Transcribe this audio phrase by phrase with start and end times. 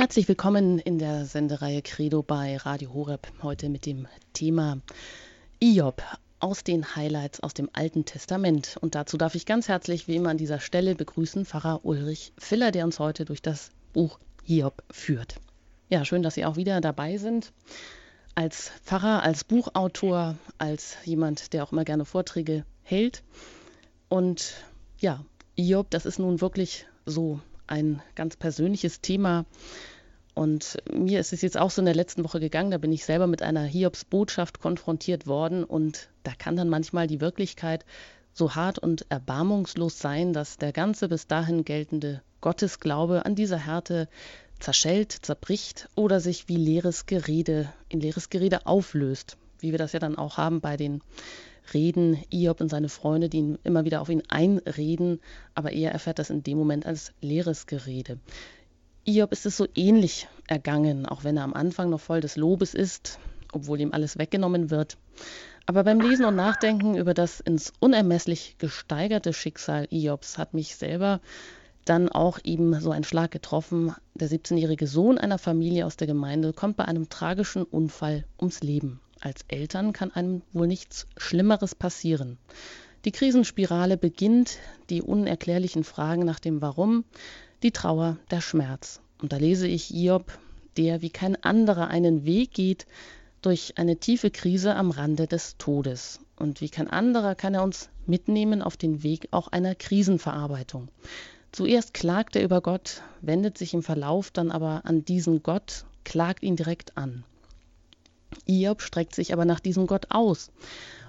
[0.00, 3.26] Herzlich willkommen in der Sendereihe Credo bei Radio Horeb.
[3.42, 4.80] Heute mit dem Thema
[5.62, 6.02] Iob
[6.38, 8.78] aus den Highlights aus dem Alten Testament.
[8.80, 12.70] Und dazu darf ich ganz herzlich wie immer an dieser Stelle begrüßen Pfarrer Ulrich Filler,
[12.70, 15.34] der uns heute durch das Buch Hiob führt.
[15.90, 17.52] Ja, schön, dass Sie auch wieder dabei sind.
[18.34, 23.22] Als Pfarrer, als Buchautor, als jemand, der auch immer gerne Vorträge hält.
[24.08, 24.54] Und
[24.98, 25.22] ja,
[25.58, 27.40] Hiob, das ist nun wirklich so
[27.70, 29.46] ein ganz persönliches Thema.
[30.34, 33.04] Und mir ist es jetzt auch so in der letzten Woche gegangen, da bin ich
[33.04, 37.84] selber mit einer Hiobs-Botschaft konfrontiert worden und da kann dann manchmal die Wirklichkeit
[38.32, 44.08] so hart und erbarmungslos sein, dass der ganze bis dahin geltende Gottesglaube an dieser Härte
[44.60, 49.98] zerschellt, zerbricht oder sich wie leeres Gerede in leeres Gerede auflöst, wie wir das ja
[49.98, 51.02] dann auch haben bei den
[51.72, 55.20] Reden Iob und seine Freunde, die ihn immer wieder auf ihn einreden,
[55.54, 58.18] aber er erfährt das in dem Moment als leeres Gerede.
[59.04, 62.74] Iob ist es so ähnlich ergangen, auch wenn er am Anfang noch voll des Lobes
[62.74, 63.18] ist,
[63.52, 64.98] obwohl ihm alles weggenommen wird.
[65.66, 71.20] Aber beim Lesen und Nachdenken über das ins unermesslich gesteigerte Schicksal Iobs hat mich selber
[71.84, 73.94] dann auch ihm so ein Schlag getroffen.
[74.14, 79.00] Der 17-jährige Sohn einer Familie aus der Gemeinde kommt bei einem tragischen Unfall ums Leben.
[79.20, 82.38] Als Eltern kann einem wohl nichts Schlimmeres passieren.
[83.04, 87.04] Die Krisenspirale beginnt, die unerklärlichen Fragen nach dem Warum,
[87.62, 89.00] die Trauer, der Schmerz.
[89.20, 90.32] Und da lese ich Hiob,
[90.76, 92.86] der wie kein anderer einen Weg geht
[93.42, 96.20] durch eine tiefe Krise am Rande des Todes.
[96.36, 100.88] Und wie kein anderer kann er uns mitnehmen auf den Weg auch einer Krisenverarbeitung.
[101.52, 106.42] Zuerst klagt er über Gott, wendet sich im Verlauf dann aber an diesen Gott, klagt
[106.42, 107.24] ihn direkt an.
[108.46, 110.50] Hiob streckt sich aber nach diesem Gott aus,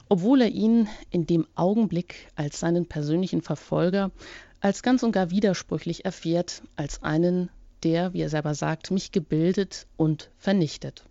[0.09, 4.11] obwohl er ihn in dem Augenblick als seinen persönlichen Verfolger
[4.61, 7.49] als ganz und gar widersprüchlich erfährt, als einen,
[7.83, 11.03] der, wie er selber sagt, mich gebildet und vernichtet.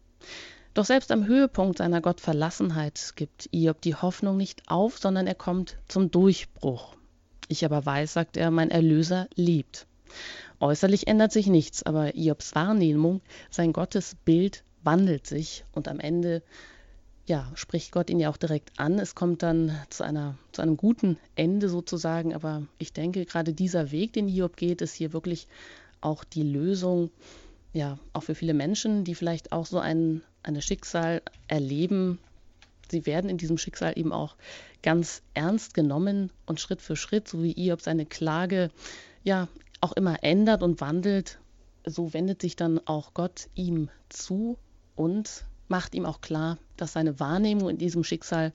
[0.73, 5.79] Doch selbst am Höhepunkt seiner Gottverlassenheit gibt Hiob die Hoffnung nicht auf, sondern er kommt
[5.89, 6.95] zum Durchbruch.
[7.49, 9.89] Ich aber weiß, sagt er, mein Erlöser liebt.
[10.61, 16.43] Äußerlich ändert sich nichts, aber Iobs Wahrnehmung, sein Gottesbild wandelt sich und am Ende
[17.27, 18.99] ja, spricht Gott ihn ja auch direkt an.
[18.99, 23.93] Es kommt dann zu, einer, zu einem guten Ende sozusagen, aber ich denke, gerade dieser
[23.93, 25.47] Weg, den Hiob geht, ist hier wirklich
[26.01, 27.11] auch die Lösung,
[27.73, 32.19] ja, auch für viele Menschen, die vielleicht auch so ein eine Schicksal erleben,
[32.91, 34.37] sie werden in diesem Schicksal eben auch
[34.83, 38.71] ganz ernst genommen und Schritt für Schritt, so wie Iob seine Klage
[39.23, 39.49] ja
[39.81, 41.39] auch immer ändert und wandelt,
[41.85, 44.59] so wendet sich dann auch Gott ihm zu
[45.01, 48.53] und macht ihm auch klar, dass seine Wahrnehmung in diesem Schicksal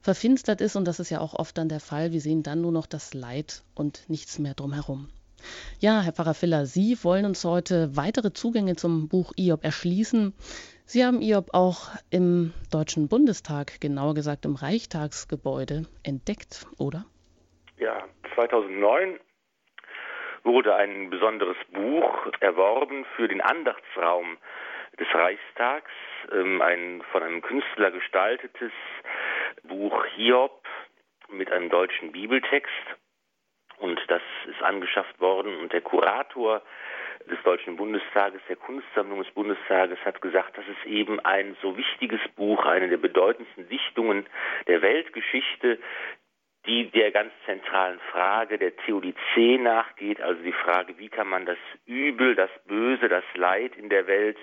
[0.00, 2.10] verfinstert ist und das ist ja auch oft dann der Fall.
[2.10, 5.08] Wir sehen dann nur noch das Leid und nichts mehr drumherum.
[5.78, 10.34] Ja, Herr Pfarrer Filler, Sie wollen uns heute weitere Zugänge zum Buch Iob erschließen.
[10.86, 17.04] Sie haben Iob auch im Deutschen Bundestag, genauer gesagt im Reichstagsgebäude, entdeckt, oder?
[17.78, 18.02] Ja,
[18.34, 19.20] 2009
[20.42, 24.38] wurde ein besonderes Buch erworben für den Andachtsraum
[24.98, 25.90] des Reichstags,
[26.32, 28.72] ähm, ein von einem Künstler gestaltetes
[29.64, 30.66] Buch Hiob
[31.28, 32.72] mit einem deutschen Bibeltext.
[33.78, 36.62] Und das ist angeschafft worden und der Kurator
[37.28, 42.20] des Deutschen Bundestages, der Kunstsammlung des Bundestages, hat gesagt, das ist eben ein so wichtiges
[42.36, 44.26] Buch, eine der bedeutendsten Dichtungen
[44.66, 45.78] der Weltgeschichte,
[46.66, 51.58] die der ganz zentralen Frage der Theodizee nachgeht, also die Frage, wie kann man das
[51.84, 54.38] Übel, das Böse, das Leid in der Welt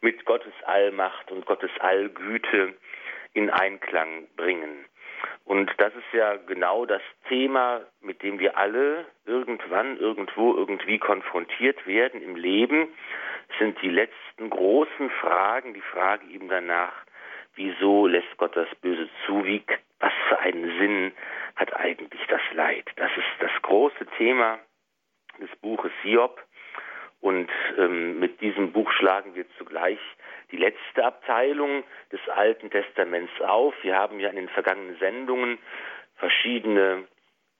[0.00, 2.74] mit Gottes Allmacht und Gottes Allgüte
[3.34, 4.86] in Einklang bringen.
[5.44, 11.86] Und das ist ja genau das Thema, mit dem wir alle irgendwann, irgendwo, irgendwie konfrontiert
[11.86, 12.88] werden im Leben,
[13.58, 16.92] sind die letzten großen Fragen, die Frage eben danach,
[17.54, 19.62] wieso lässt Gott das Böse zu, wie,
[20.00, 21.12] was für einen Sinn
[21.54, 22.90] hat eigentlich das Leid.
[22.96, 24.58] Das ist das große Thema
[25.40, 26.42] des Buches Hiob.
[27.20, 29.98] Und ähm, mit diesem Buch schlagen wir zugleich
[30.52, 31.82] die letzte Abteilung
[32.12, 33.74] des Alten Testaments auf.
[33.82, 35.58] Wir haben ja in den vergangenen Sendungen
[36.16, 37.04] verschiedene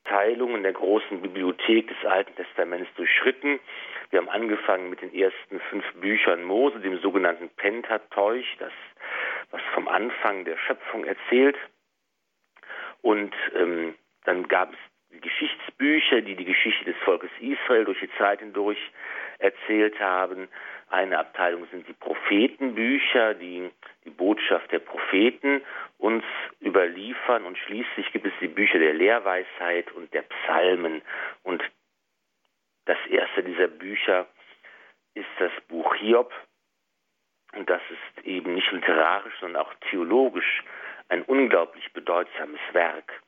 [0.05, 3.58] Teilungen der großen Bibliothek des Alten Testaments durchschritten.
[4.11, 8.73] Wir haben angefangen mit den ersten fünf Büchern Mose, dem sogenannten Pentateuch, das
[9.50, 11.56] was vom Anfang der Schöpfung erzählt.
[13.02, 13.94] Und ähm,
[14.25, 14.79] dann gab es
[15.12, 18.79] die Geschichtsbücher, die die Geschichte des Volkes Israel durch die Zeit hindurch
[19.38, 20.49] erzählt haben.
[20.88, 23.71] Eine Abteilung sind die Prophetenbücher, die
[24.05, 25.62] die Botschaft der Propheten
[25.99, 26.25] uns
[26.61, 27.44] überliefern.
[27.44, 31.03] Und schließlich gibt es die Bücher der Lehrweisheit und der Psalmen.
[31.43, 31.62] Und
[32.85, 34.27] das erste dieser Bücher
[35.15, 36.33] ist das Buch Hiob,
[37.56, 40.62] und das ist eben nicht literarisch, sondern auch theologisch
[41.09, 43.23] ein unglaublich bedeutsames Werk.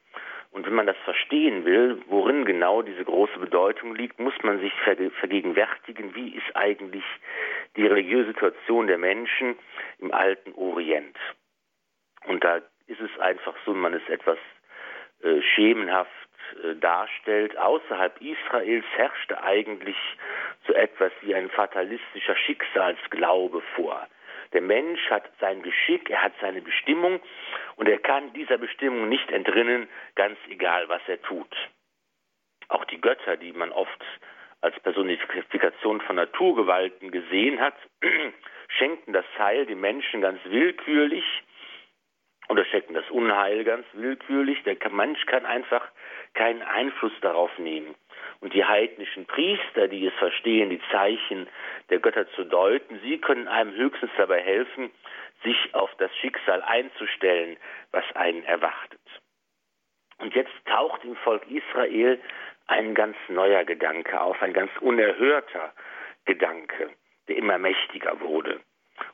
[0.50, 4.72] Und wenn man das verstehen will, worin genau diese große Bedeutung liegt, muss man sich
[5.20, 7.04] vergegenwärtigen, wie ist eigentlich
[7.76, 9.56] die religiöse Situation der Menschen
[9.98, 11.16] im alten Orient.
[12.26, 12.56] Und da
[12.86, 14.38] ist es einfach so, man es etwas
[15.22, 16.10] äh, schemenhaft
[16.62, 19.96] äh, darstellt, außerhalb Israels herrschte eigentlich
[20.66, 24.06] so etwas wie ein fatalistischer Schicksalsglaube vor.
[24.52, 27.20] Der Mensch hat sein Geschick, er hat seine Bestimmung
[27.76, 31.54] und er kann dieser Bestimmung nicht entrinnen, ganz egal, was er tut.
[32.68, 34.04] Auch die Götter, die man oft
[34.60, 37.74] als Personifikation von Naturgewalten gesehen hat,
[38.68, 41.24] schenken das Heil dem Menschen ganz willkürlich
[42.48, 44.62] oder schenken das Unheil ganz willkürlich.
[44.64, 45.86] Der Mensch kann einfach
[46.34, 47.94] keinen Einfluss darauf nehmen.
[48.40, 51.48] Und die heidnischen Priester, die es verstehen, die Zeichen
[51.90, 54.90] der Götter zu deuten, sie können einem höchstens dabei helfen,
[55.42, 57.56] sich auf das Schicksal einzustellen,
[57.90, 59.00] was einen erwartet.
[60.18, 62.20] Und jetzt taucht im Volk Israel
[62.66, 65.72] ein ganz neuer Gedanke auf, ein ganz unerhörter
[66.24, 66.90] Gedanke,
[67.28, 68.60] der immer mächtiger wurde.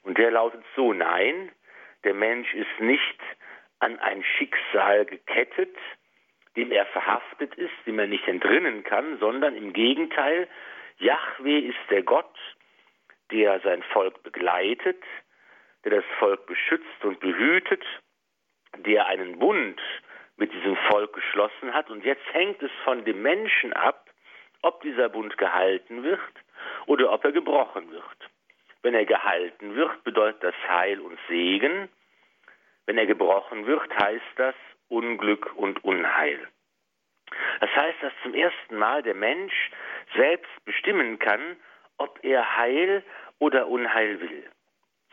[0.02, 1.50] Und der lautet so, nein,
[2.04, 3.20] der Mensch ist nicht
[3.78, 5.76] an ein Schicksal gekettet,
[6.56, 10.48] dem er verhaftet ist, dem er nicht entrinnen kann, sondern im Gegenteil,
[10.98, 12.36] Yahweh ist der Gott,
[13.30, 15.02] der sein Volk begleitet,
[15.84, 17.84] der das Volk beschützt und behütet,
[18.78, 19.80] der einen Bund
[20.36, 21.90] mit diesem Volk geschlossen hat.
[21.90, 24.10] Und jetzt hängt es von dem Menschen ab,
[24.62, 26.20] ob dieser Bund gehalten wird
[26.86, 28.04] oder ob er gebrochen wird.
[28.82, 31.88] Wenn er gehalten wird, bedeutet das Heil und Segen.
[32.86, 34.54] Wenn er gebrochen wird, heißt das
[34.88, 36.48] Unglück und Unheil.
[37.60, 39.70] Das heißt, dass zum ersten Mal der Mensch
[40.14, 41.56] selbst bestimmen kann,
[41.98, 43.02] ob er Heil
[43.38, 44.50] oder Unheil will.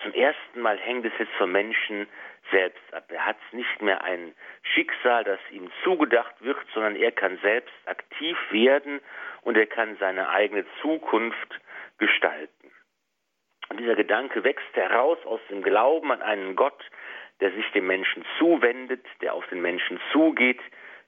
[0.02, 2.08] Zum ersten Mal hängt es jetzt vom Menschen
[2.50, 3.06] selbst ab.
[3.10, 4.34] Er hat nicht mehr ein
[4.74, 9.00] Schicksal, das ihm zugedacht wird, sondern er kann selbst aktiv werden
[9.42, 11.60] und er kann seine eigene Zukunft
[12.00, 12.72] gestalten.
[13.70, 16.84] Und dieser Gedanke wächst heraus aus dem Glauben an einen Gott,
[17.42, 20.60] der sich dem Menschen zuwendet, der auf den Menschen zugeht,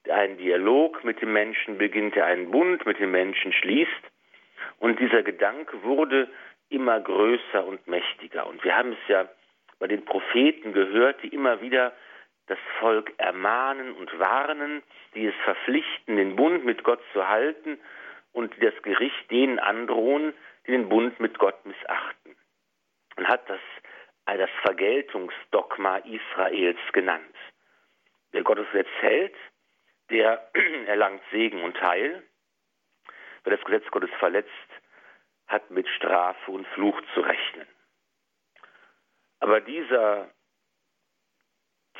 [0.05, 3.91] der einen Dialog mit dem Menschen beginnt, der einen Bund mit dem Menschen schließt.
[4.79, 6.29] Und dieser Gedanke wurde
[6.69, 8.47] immer größer und mächtiger.
[8.47, 9.29] Und wir haben es ja
[9.79, 11.93] bei den Propheten gehört, die immer wieder
[12.47, 14.83] das Volk ermahnen und warnen,
[15.15, 17.79] die es verpflichten, den Bund mit Gott zu halten
[18.33, 20.33] und die das Gericht denen androhen,
[20.67, 22.35] die den Bund mit Gott missachten.
[23.15, 23.59] Und hat das
[24.25, 27.35] das Vergeltungsdogma Israels genannt.
[28.31, 29.35] Wer Gottes Gesetz hält,
[30.09, 30.49] der
[30.87, 32.23] erlangt Segen und Heil.
[33.43, 34.49] Wer das Gesetz Gottes verletzt,
[35.47, 37.67] hat mit Strafe und Fluch zu rechnen.
[39.39, 40.29] Aber dieser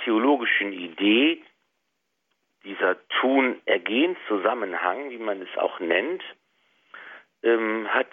[0.04, 1.44] theologischen Idee,
[2.64, 6.24] dieser Tun-Ergehen-Zusammenhang, wie man es auch nennt,
[7.44, 8.10] ähm, hat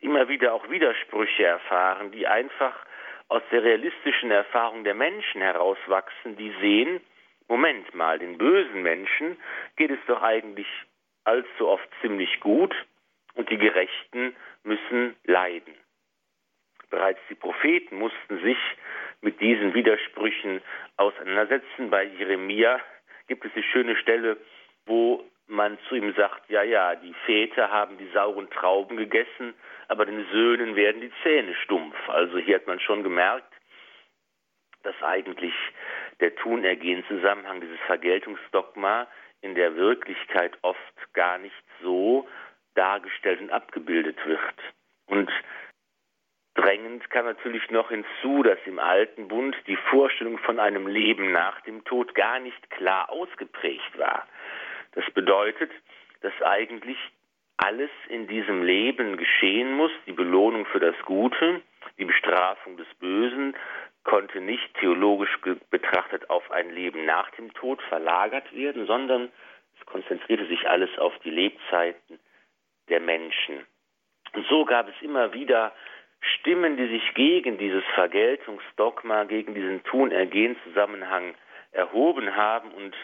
[0.00, 2.76] immer wieder auch Widersprüche erfahren, die einfach
[3.28, 7.00] aus der realistischen Erfahrung der Menschen herauswachsen, die sehen,
[7.48, 9.36] Moment mal, den bösen Menschen
[9.76, 10.66] geht es doch eigentlich
[11.24, 12.74] allzu oft ziemlich gut
[13.34, 14.34] und die Gerechten
[14.64, 15.74] müssen leiden.
[16.90, 18.58] Bereits die Propheten mussten sich
[19.20, 20.60] mit diesen Widersprüchen
[20.96, 21.90] auseinandersetzen.
[21.90, 22.80] Bei Jeremia
[23.26, 24.36] gibt es die schöne Stelle,
[24.86, 29.54] wo man zu ihm sagt, ja, ja, die Väter haben die sauren Trauben gegessen,
[29.88, 31.96] aber den Söhnen werden die Zähne stumpf.
[32.08, 33.52] Also hier hat man schon gemerkt,
[34.82, 35.54] dass eigentlich
[36.20, 39.06] der Tunergehen-Zusammenhang, dieses Vergeltungsdogma
[39.40, 42.28] in der Wirklichkeit oft gar nicht so
[42.74, 44.54] dargestellt und abgebildet wird.
[45.06, 45.30] Und
[46.54, 51.60] drängend kam natürlich noch hinzu, dass im Alten Bund die Vorstellung von einem Leben nach
[51.62, 54.26] dem Tod gar nicht klar ausgeprägt war.
[54.96, 55.70] Das bedeutet,
[56.22, 56.98] dass eigentlich
[57.58, 61.60] alles in diesem Leben geschehen muss, die Belohnung für das Gute,
[61.98, 63.54] die Bestrafung des Bösen,
[64.04, 65.38] konnte nicht theologisch
[65.70, 69.30] betrachtet auf ein Leben nach dem Tod verlagert werden, sondern
[69.78, 72.18] es konzentrierte sich alles auf die Lebzeiten
[72.88, 73.66] der Menschen.
[74.32, 75.72] Und so gab es immer wieder
[76.20, 81.34] Stimmen, die sich gegen dieses Vergeltungsdogma, gegen diesen Tun-Ergehen-Zusammenhang
[81.72, 82.70] erhoben haben.
[82.72, 82.94] Und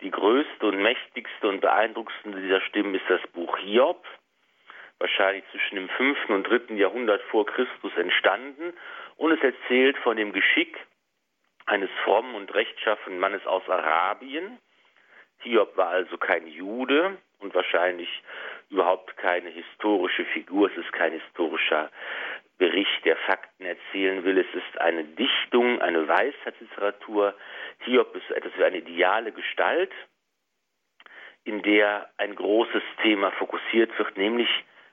[0.00, 4.04] die größte und mächtigste und beeindruckendste dieser Stimmen ist das Buch Hiob,
[4.98, 6.30] wahrscheinlich zwischen dem 5.
[6.30, 6.74] und 3.
[6.74, 8.72] Jahrhundert vor Christus entstanden
[9.16, 10.78] und es erzählt von dem Geschick
[11.66, 14.58] eines frommen und rechtschaffenen Mannes aus Arabien.
[15.40, 18.08] Hiob war also kein Jude und wahrscheinlich
[18.70, 21.90] überhaupt keine historische Figur, es ist kein historischer
[22.58, 24.38] Bericht, der Fakten erzählen will.
[24.38, 27.34] Es ist eine Dichtung, eine Weisheitsliteratur.
[27.84, 29.92] Hiob ist etwas wie eine ideale Gestalt,
[31.44, 34.48] in der ein großes Thema fokussiert wird, nämlich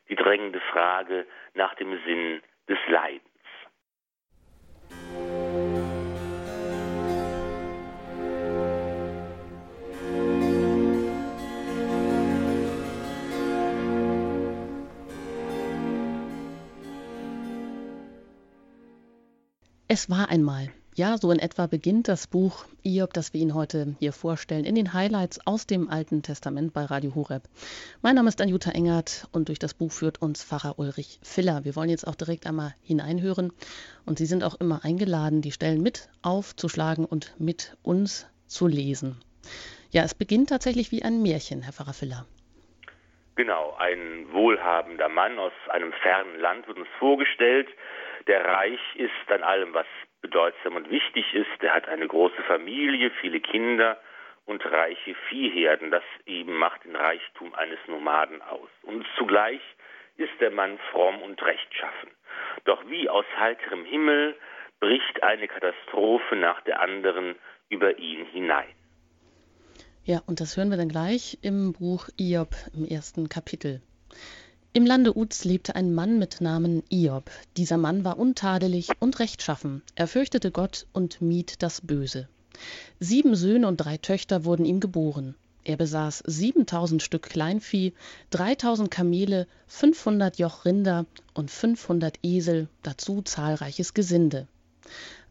[0.10, 3.35] die drängende Frage nach dem Sinn des Leidens.
[19.88, 20.72] Es war einmal.
[20.96, 24.74] Ja, so in etwa beginnt das Buch Iob, das wir Ihnen heute hier vorstellen, in
[24.74, 27.44] den Highlights aus dem Alten Testament bei Radio Horeb.
[28.01, 31.65] Mein Name ist Anjuta Engert und durch das Buch führt uns Pfarrer Ulrich Filler.
[31.65, 33.54] Wir wollen jetzt auch direkt einmal hineinhören
[34.08, 39.22] und Sie sind auch immer eingeladen, die Stellen mit aufzuschlagen und mit uns zu lesen.
[39.92, 42.25] Ja, es beginnt tatsächlich wie ein Märchen, Herr Pfarrer Filler.
[43.36, 47.68] Genau, ein wohlhabender Mann aus einem fernen Land wird uns vorgestellt,
[48.27, 49.86] der reich ist an allem, was
[50.22, 51.62] bedeutsam und wichtig ist.
[51.62, 54.00] Er hat eine große Familie, viele Kinder
[54.46, 55.91] und reiche Viehherden.
[55.91, 58.70] Das eben macht den Reichtum eines Nomaden aus.
[58.84, 59.62] Und zugleich
[60.17, 62.10] ist der Mann fromm und rechtschaffen.
[62.63, 64.36] Doch wie aus heiterem Himmel
[64.79, 67.36] bricht eine Katastrophe nach der anderen
[67.70, 68.67] über ihn hinein.
[70.03, 73.82] Ja, und das hören wir dann gleich im Buch Iob im ersten Kapitel.
[74.75, 77.32] Im Lande Uz lebte ein Mann mit Namen Iob.
[77.55, 79.82] Dieser Mann war untadelig und rechtschaffen.
[79.96, 82.27] Er fürchtete Gott und mied das Böse.
[83.00, 85.36] Sieben Söhne und drei Töchter wurden ihm geboren.
[85.63, 87.94] Er besaß 7000 Stück Kleinvieh,
[88.32, 94.46] 3000 Kamele, 500 Joch Rinder und 500 Esel, dazu zahlreiches Gesinde.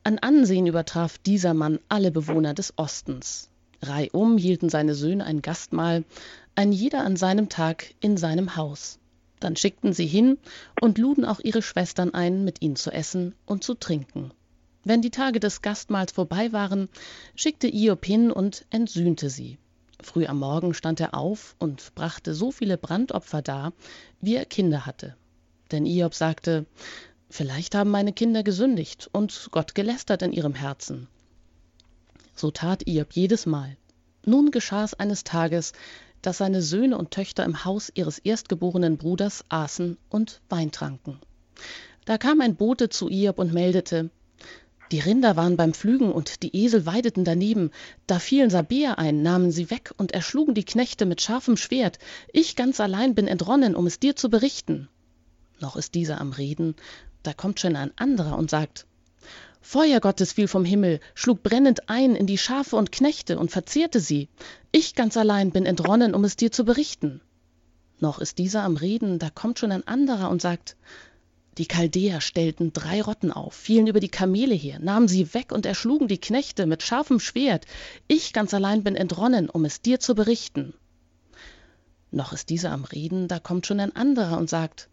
[0.05, 3.51] An Ansehen übertraf dieser Mann alle Bewohner des Ostens.
[3.83, 6.05] Reihum hielten seine Söhne ein Gastmahl,
[6.55, 9.01] ein jeder an seinem Tag in seinem Haus.
[9.41, 10.39] Dann schickten sie hin
[10.81, 14.31] und luden auch ihre Schwestern ein, mit ihnen zu essen und zu trinken.
[14.85, 16.89] Wenn die Tage des Gastmahls vorbei waren,
[17.35, 19.59] schickte Iob hin und entsühnte sie.
[20.03, 23.73] Früh am Morgen stand er auf und brachte so viele Brandopfer dar,
[24.21, 25.17] wie er Kinder hatte.
[25.71, 26.67] Denn Iob sagte,
[27.37, 31.09] Vielleicht haben meine Kinder gesündigt und Gott gelästert in ihrem Herzen.
[32.37, 33.77] So tat Iob jedes Mal.
[34.25, 35.73] Nun geschah es eines Tages,
[36.27, 41.19] dass seine Söhne und Töchter im Haus ihres erstgeborenen Bruders aßen und Wein tranken.
[42.05, 44.11] Da kam ein Bote zu Iob und meldete,
[44.93, 47.71] die Rinder waren beim Pflügen und die Esel weideten daneben.
[48.07, 51.99] Da fielen Sabäer ein, nahmen sie weg und erschlugen die Knechte mit scharfem Schwert.
[52.33, 54.89] Ich ganz allein bin entronnen, um es dir zu berichten.
[55.59, 56.77] Noch ist dieser am Reden,
[57.23, 58.87] da kommt schon ein anderer und sagt,
[59.67, 63.99] Feuer Gottes fiel vom Himmel, schlug brennend ein in die Schafe und Knechte und verzehrte
[63.99, 64.29] sie.
[64.73, 67.23] Ich ganz allein bin entronnen, um es dir zu berichten.
[67.99, 70.77] Noch ist dieser am Reden, da kommt schon ein anderer und sagt,
[71.57, 75.65] die Chaldäer stellten drei Rotten auf, fielen über die Kamele her, nahmen sie weg und
[75.65, 77.65] erschlugen die Knechte mit scharfem Schwert.
[78.07, 80.75] Ich ganz allein bin entronnen, um es dir zu berichten.
[82.11, 84.91] Noch ist dieser am Reden, da kommt schon ein anderer und sagt,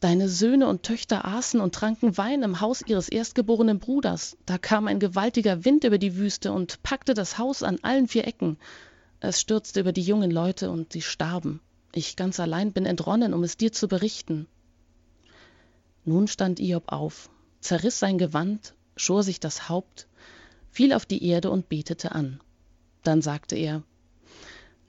[0.00, 4.36] Deine Söhne und Töchter aßen und tranken Wein im Haus ihres erstgeborenen Bruders.
[4.44, 8.26] Da kam ein gewaltiger Wind über die Wüste und packte das Haus an allen vier
[8.26, 8.58] Ecken.
[9.20, 11.60] Es stürzte über die jungen Leute und sie starben.
[11.94, 14.46] Ich ganz allein bin entronnen, um es dir zu berichten.
[16.04, 20.06] Nun stand Iob auf, zerriss sein Gewand, schor sich das Haupt,
[20.70, 22.40] fiel auf die Erde und betete an.
[23.02, 23.82] Dann sagte er,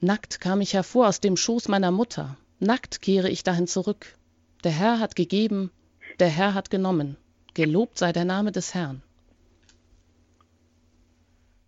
[0.00, 4.17] Nackt kam ich hervor aus dem Schoß meiner Mutter, nackt kehre ich dahin zurück.
[4.64, 5.70] Der Herr hat gegeben,
[6.18, 7.16] der Herr hat genommen.
[7.54, 9.02] Gelobt sei der Name des Herrn.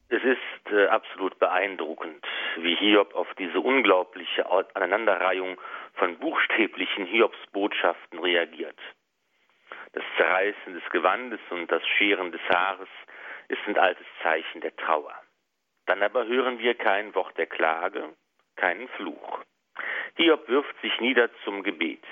[0.09, 4.45] Es ist äh, absolut beeindruckend, wie Hiob auf diese unglaubliche
[4.75, 5.61] Aneinanderreihung
[5.95, 8.79] von buchstäblichen Hiobsbotschaften reagiert.
[9.93, 12.89] Das Zerreißen des Gewandes und das Scheren des Haares
[13.47, 15.15] ist ein altes Zeichen der Trauer.
[15.87, 18.17] Dann aber hören wir kein Wort der Klage,
[18.57, 19.45] keinen Fluch.
[20.17, 22.03] Hiob wirft sich nieder zum Gebet.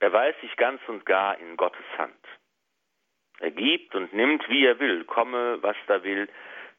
[0.00, 2.26] Er weiß sich ganz und gar in Gottes Hand.
[3.38, 6.28] Er gibt und nimmt, wie er will, komme, was da will.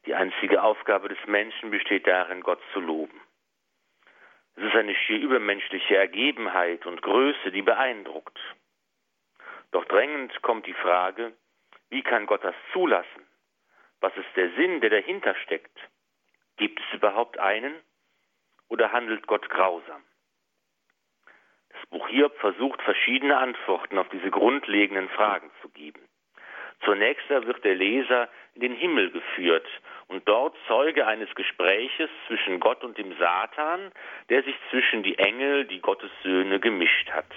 [0.06, 3.20] Die einzige Aufgabe des Menschen besteht darin, Gott zu loben.
[4.56, 8.38] Es ist eine schier übermenschliche Ergebenheit und Größe, die beeindruckt.
[9.70, 11.32] Doch drängend kommt die Frage,
[11.90, 13.26] wie kann Gott das zulassen?
[14.00, 15.78] Was ist der Sinn, der dahinter steckt?
[16.56, 17.74] Gibt es überhaupt einen?
[18.68, 20.02] Oder handelt Gott grausam?
[21.82, 26.00] Das Buch Hiob versucht verschiedene Antworten auf diese grundlegenden Fragen zu geben.
[26.84, 29.66] Zunächst wird der Leser in den Himmel geführt
[30.08, 33.90] und dort Zeuge eines Gespräches zwischen Gott und dem Satan,
[34.28, 37.30] der sich zwischen die Engel, die Gottes Söhne, gemischt hat.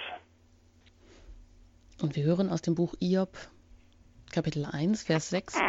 [2.00, 3.30] Und wir hören aus dem Buch Iob,
[4.32, 5.60] Kapitel 1, Vers 6.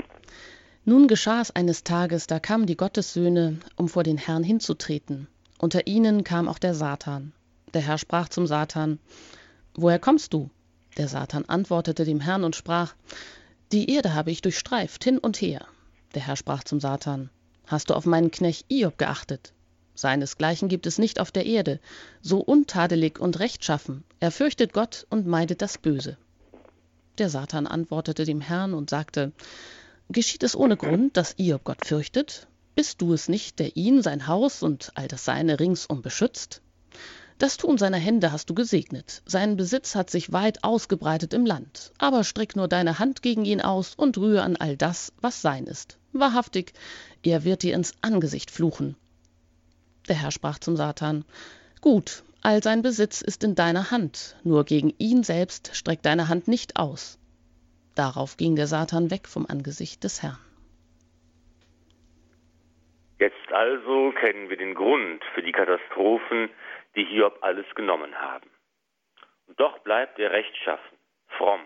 [0.86, 5.28] Nun geschah es eines Tages, da kamen die Gottessöhne, um vor den Herrn hinzutreten.
[5.60, 7.34] Unter ihnen kam auch der Satan.
[7.78, 8.98] Der Herr sprach zum Satan,
[9.76, 10.50] Woher kommst du?
[10.98, 12.96] Der Satan antwortete dem Herrn und sprach,
[13.72, 15.68] Die Erde habe ich durchstreift hin und her.
[16.16, 17.30] Der Herr sprach zum Satan,
[17.68, 19.54] Hast du auf meinen Knecht Iob geachtet?
[19.94, 21.80] Seinesgleichen gibt es nicht auf der Erde,
[22.24, 24.04] so untadelig und rechtschaffen.
[24.20, 26.18] Er fürchtet Gott und meidet das Böse.
[27.20, 29.34] Der Satan antwortete dem Herrn und sagte,
[30.10, 32.48] Geschieht es ohne Grund, dass Iob Gott fürchtet?
[32.74, 36.64] Bist du es nicht, der ihn, sein Haus und all das Seine ringsum beschützt?
[37.38, 39.22] Das Tun seiner Hände hast du gesegnet.
[39.26, 41.92] Sein Besitz hat sich weit ausgebreitet im Land.
[42.00, 45.66] Aber streck nur deine Hand gegen ihn aus und rühre an all das, was sein
[45.66, 46.00] ist.
[46.14, 46.74] Wahrhaftig,
[47.24, 48.96] er wird dir ins Angesicht fluchen.
[50.10, 51.26] Der Herr sprach zum Satan,
[51.82, 56.48] Gut, all sein Besitz ist in deiner Hand, nur gegen ihn selbst streck deine Hand
[56.48, 57.20] nicht aus.
[57.94, 60.40] Darauf ging der Satan weg vom Angesicht des Herrn.
[63.20, 66.50] Jetzt also kennen wir den Grund für die Katastrophen,
[66.98, 68.50] die Hiob alles genommen haben.
[69.48, 70.98] Und doch bleibt er rechtschaffen,
[71.38, 71.62] fromm.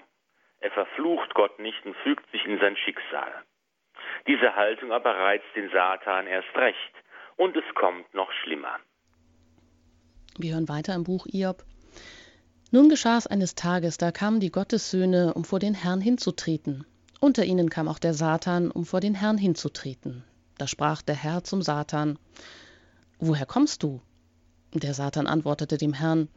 [0.60, 3.34] Er verflucht Gott nicht und fügt sich in sein Schicksal.
[4.28, 6.94] Diese Haltung aber reizt den Satan erst recht.
[7.38, 8.78] Und es kommt noch schlimmer.
[10.38, 11.64] Wir hören weiter im Buch Hiob.
[12.72, 16.86] Nun geschah es eines Tages, da kamen die Gottessöhne, um vor den Herrn hinzutreten.
[17.20, 20.24] Unter ihnen kam auch der Satan, um vor den Herrn hinzutreten.
[20.58, 22.20] Da sprach der Herr zum Satan,
[23.20, 24.02] Woher kommst du?
[24.74, 26.30] Der Satan antwortete dem Herrn,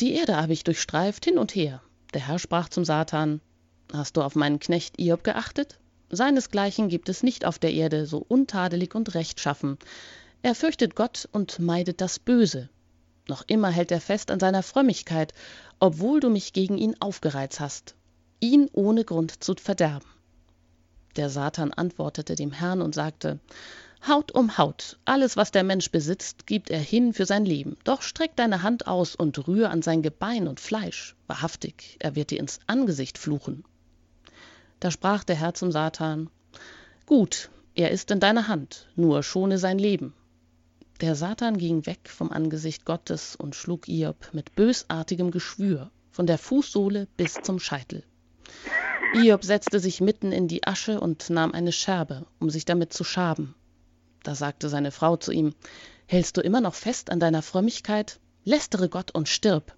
[0.00, 1.82] Die Erde habe ich durchstreift hin und her.
[2.14, 3.40] Der Herr sprach zum Satan,
[3.92, 5.78] Hast du auf meinen Knecht Iob geachtet?
[6.10, 9.78] Seinesgleichen gibt es nicht auf der Erde, so untadelig und rechtschaffen.
[10.42, 12.68] Er fürchtet Gott und meidet das Böse.
[13.28, 15.34] Noch immer hält er fest an seiner Frömmigkeit,
[15.80, 17.96] obwohl du mich gegen ihn aufgereizt hast,
[18.38, 20.06] ihn ohne Grund zu verderben.
[21.16, 23.40] Der Satan antwortete dem Herrn und sagte,
[24.06, 27.76] Haut um Haut, alles, was der Mensch besitzt, gibt er hin für sein Leben.
[27.84, 31.16] Doch streck deine Hand aus und rühr an sein Gebein und Fleisch.
[31.26, 33.64] Wahrhaftig, er wird dir ins Angesicht fluchen.
[34.80, 36.30] Da sprach der Herr zum Satan,
[37.06, 40.14] Gut, er ist in deiner Hand, nur schone sein Leben.
[41.00, 46.38] Der Satan ging weg vom Angesicht Gottes und schlug Iob mit bösartigem Geschwür von der
[46.38, 48.02] Fußsohle bis zum Scheitel.
[49.14, 53.04] Iob setzte sich mitten in die Asche und nahm eine Scherbe, um sich damit zu
[53.04, 53.54] schaben.
[54.26, 55.54] Da sagte seine Frau zu ihm,
[56.08, 58.18] Hältst du immer noch fest an deiner Frömmigkeit?
[58.44, 59.72] Lästere Gott und stirb.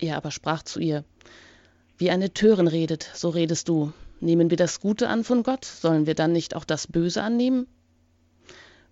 [0.00, 1.04] Er aber sprach zu ihr,
[1.98, 3.92] Wie eine Törin redet, so redest du.
[4.20, 7.66] Nehmen wir das Gute an von Gott, sollen wir dann nicht auch das Böse annehmen?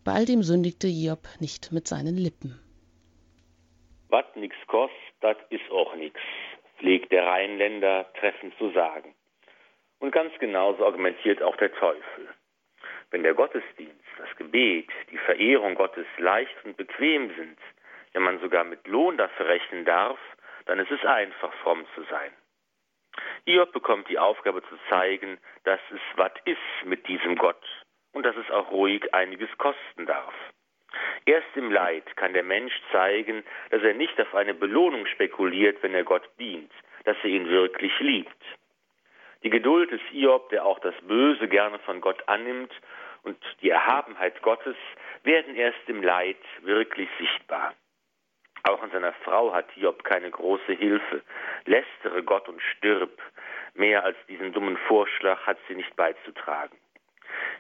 [0.02, 2.58] Bei all dem sündigte Hiob nicht mit seinen Lippen.
[4.08, 6.18] Was nix kost, dat is auch nix,
[6.78, 9.14] pflegt der Rheinländer treffend zu sagen.
[10.00, 12.28] Und ganz genauso argumentiert auch der Teufel.
[13.12, 17.58] Wenn der Gottesdienst, das Gebet, die Verehrung Gottes leicht und bequem sind,
[18.12, 20.18] ja man sogar mit Lohn dafür rechnen darf,
[20.66, 22.32] dann ist es einfach, fromm zu sein.
[23.44, 27.62] Hiob bekommt die Aufgabe zu zeigen, dass es was ist mit diesem Gott
[28.12, 30.34] und dass es auch ruhig einiges kosten darf.
[31.26, 35.94] Erst im Leid kann der Mensch zeigen, dass er nicht auf eine Belohnung spekuliert, wenn
[35.94, 36.72] er Gott dient,
[37.04, 38.44] dass er ihn wirklich liebt.
[39.42, 42.72] Die Geduld des Hiob, der auch das Böse gerne von Gott annimmt,
[43.24, 44.76] und die Erhabenheit Gottes
[45.22, 47.74] werden erst im Leid wirklich sichtbar.
[48.64, 51.22] Auch an seiner Frau hat Hiob keine große Hilfe.
[51.66, 53.20] Lästere Gott und stirb.
[53.74, 56.76] Mehr als diesen dummen Vorschlag hat sie nicht beizutragen.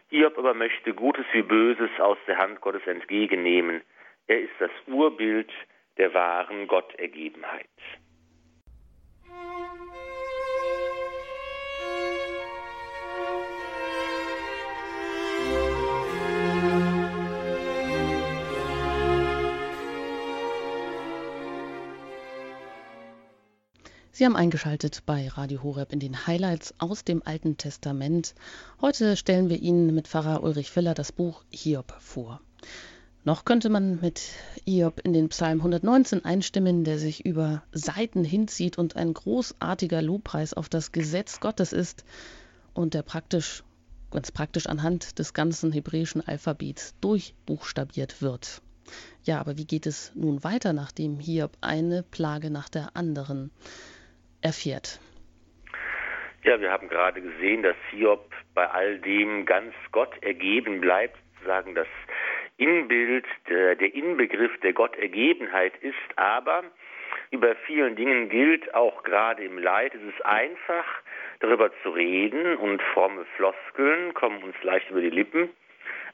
[0.08, 3.82] Hiob aber möchte Gutes wie Böses aus der Hand Gottes entgegennehmen.
[4.26, 5.50] Er ist das Urbild
[5.98, 7.68] der wahren Gottergebenheit.
[24.16, 28.36] Sie haben eingeschaltet bei Radio Horeb in den Highlights aus dem Alten Testament.
[28.80, 32.40] Heute stellen wir Ihnen mit Pfarrer Ulrich Filler das Buch Hiob vor.
[33.24, 34.22] Noch könnte man mit
[34.66, 40.54] Hiob in den Psalm 119 einstimmen, der sich über Seiten hinzieht und ein großartiger Lobpreis
[40.54, 42.04] auf das Gesetz Gottes ist
[42.72, 43.64] und der praktisch,
[44.12, 48.62] ganz praktisch anhand des ganzen hebräischen Alphabets durchbuchstabiert wird.
[49.24, 53.50] Ja, aber wie geht es nun weiter, nachdem Hiob eine Plage nach der anderen
[54.44, 55.00] erfährt.
[56.44, 61.74] Ja, wir haben gerade gesehen, dass Hiob bei all dem ganz Gott ergeben bleibt, sagen
[61.74, 61.86] das
[62.58, 66.64] Inbild, der, der Inbegriff der Gottergebenheit ist, aber
[67.30, 70.84] wie bei vielen Dingen gilt, auch gerade im Leid, es ist einfach,
[71.40, 75.48] darüber zu reden und fromme Floskeln kommen uns leicht über die Lippen.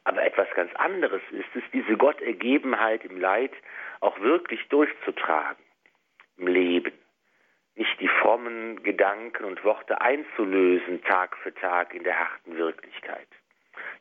[0.05, 3.53] Aber etwas ganz anderes ist es, diese Gottergebenheit im Leid
[4.01, 5.63] auch wirklich durchzutragen
[6.39, 6.93] im Leben
[7.81, 13.27] nicht die frommen Gedanken und Worte einzulösen, Tag für Tag in der harten Wirklichkeit.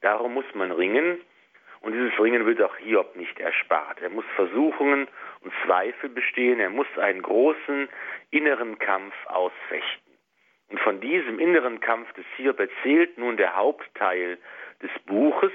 [0.02, 1.22] Darum muss man ringen,
[1.80, 4.02] und dieses Ringen wird auch Hiob nicht erspart.
[4.02, 5.08] Er muss Versuchungen
[5.40, 7.88] und Zweifel bestehen, er muss einen großen
[8.32, 10.14] inneren Kampf ausfechten.
[10.68, 14.40] Und von diesem inneren Kampf des Hiob erzählt nun der Hauptteil
[14.84, 15.54] des Buches,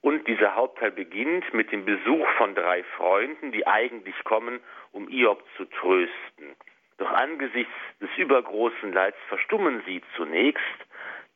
[0.00, 4.58] und dieser Hauptteil beginnt mit dem Besuch von drei Freunden, die eigentlich kommen,
[4.90, 6.56] um Hiob zu trösten.
[6.98, 10.62] Doch angesichts des übergroßen Leids verstummen sie zunächst,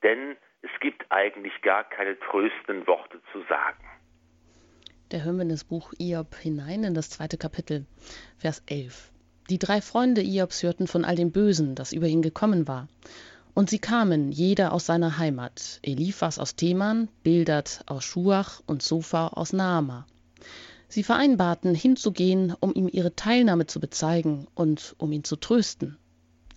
[0.02, 3.84] denn es gibt eigentlich gar keine tröstenden Worte zu sagen.
[5.08, 7.86] Da hören wir in das Buch Iob hinein, in das zweite Kapitel,
[8.38, 9.12] Vers 11.
[9.50, 12.88] Die drei Freunde Iobs hörten von all dem Bösen, das über ihn gekommen war.
[13.54, 19.28] Und sie kamen, jeder aus seiner Heimat, Eliphas aus Teman, Bildad aus Schuach und Sofa
[19.28, 20.06] aus Naama.
[20.92, 25.96] Sie vereinbarten, hinzugehen, um ihm ihre Teilnahme zu bezeigen und um ihn zu trösten.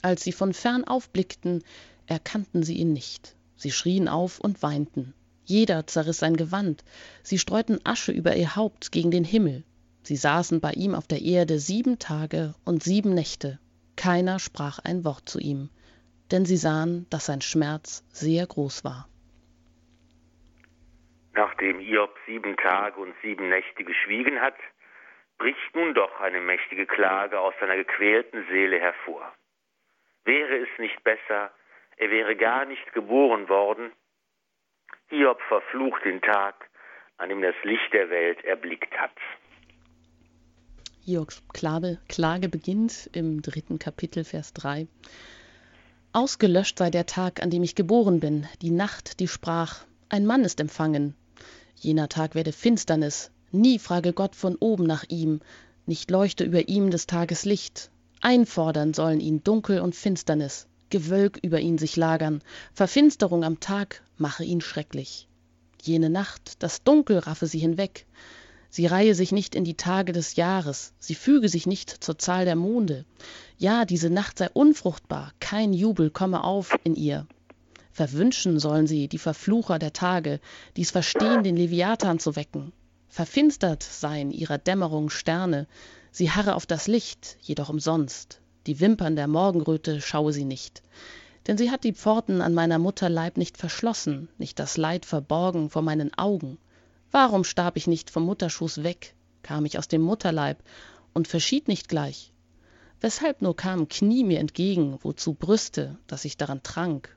[0.02, 1.64] Als sie von fern aufblickten,
[2.06, 3.38] erkannten sie ihn nicht.
[3.56, 5.14] Sie schrien auf und weinten.
[5.46, 6.84] Jeder zerriss sein Gewand.
[7.24, 9.64] Sie streuten Asche über ihr Haupt gegen den Himmel.
[10.04, 13.58] Sie saßen bei ihm auf der Erde sieben Tage und sieben Nächte.
[13.96, 15.70] Keiner sprach ein Wort zu ihm,
[16.30, 19.08] denn sie sahen, dass sein Schmerz sehr groß war.
[21.36, 24.56] Nachdem Hiob sieben Tage und sieben Nächte geschwiegen hat,
[25.38, 29.34] bricht nun doch eine mächtige Klage aus seiner gequälten Seele hervor.
[30.24, 31.52] Wäre es nicht besser,
[31.98, 33.92] er wäre gar nicht geboren worden?
[35.10, 36.70] Hiob verflucht den Tag,
[37.18, 39.12] an dem das Licht der Welt erblickt hat.
[41.06, 44.88] Hiobs Klage, Klage beginnt im dritten Kapitel, Vers 3.
[46.14, 50.44] Ausgelöscht sei der Tag, an dem ich geboren bin, die Nacht, die sprach, ein Mann
[50.44, 51.16] ist empfangen,
[51.76, 53.32] jener tag werde finsternis.
[53.52, 55.42] Nie frage gott von oben nach ihm.
[55.86, 57.90] Nicht leuchte über ihm des tages licht.
[58.22, 60.68] Einfordern sollen ihn dunkel und finsternis.
[60.90, 62.42] Gewölk über ihn sich lagern.
[62.74, 65.28] Verfinsterung am tag mache ihn schrecklich.
[65.82, 68.06] Jene nacht das dunkel raffe sie hinweg.
[68.70, 70.94] Sie reihe sich nicht in die tage des jahres.
[71.00, 73.06] Sie füge sich nicht zur zahl der monde.
[73.58, 75.32] Ja diese nacht sei unfruchtbar.
[75.40, 77.28] Kein jubel komme auf in ihr
[77.96, 80.42] verwünschen sollen sie die verflucher der tage
[80.76, 82.74] die's verstehen den leviathan zu wecken.
[83.08, 85.66] Verfinstert seien ihrer dämmerung sterne.
[86.12, 88.42] Sie harre auf das licht jedoch umsonst.
[88.68, 90.84] Die wimpern der morgenröte schaue sie nicht.
[91.48, 95.70] Denn sie hat die pforten an meiner mutter leib nicht verschlossen nicht das leid verborgen
[95.70, 96.58] vor meinen augen.
[97.12, 99.16] Warum starb ich nicht vom mutterschoß weg?
[99.42, 100.62] Kam ich aus dem mutterleib
[101.14, 102.34] und verschied nicht gleich.
[103.00, 107.15] Weshalb nur kamen knie mir entgegen wozu brüste dass ich daran trank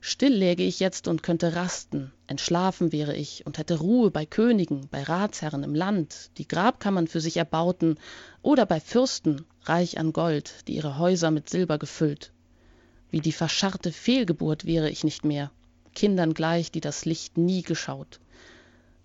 [0.00, 2.12] still läge ich jetzt und könnte rasten.
[2.26, 7.20] Entschlafen wäre ich und hätte ruhe bei königen bei ratsherren im land die grabkammern für
[7.20, 7.98] sich erbauten
[8.42, 12.32] oder bei fürsten reich an gold die ihre häuser mit silber gefüllt.
[13.10, 15.50] Wie die verscharrte fehlgeburt wäre ich nicht mehr.
[15.94, 18.20] Kindern gleich die das licht nie geschaut.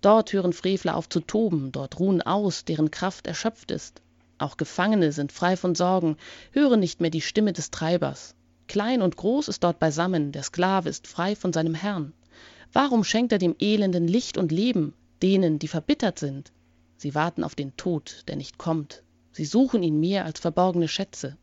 [0.00, 4.00] Dort hören frevler auf zu toben dort ruhen aus deren kraft erschöpft ist.
[4.38, 6.16] Auch gefangene sind frei von sorgen
[6.52, 8.34] hören nicht mehr die stimme des treibers
[8.68, 12.12] klein und groß ist dort beisammen der sklave ist frei von seinem herrn.
[12.72, 16.52] Warum schenkt er dem elenden licht und leben denen die verbittert sind?
[16.96, 19.02] Sie warten auf den tod der nicht kommt.
[19.32, 21.36] Sie suchen ihn mehr als verborgene schätze.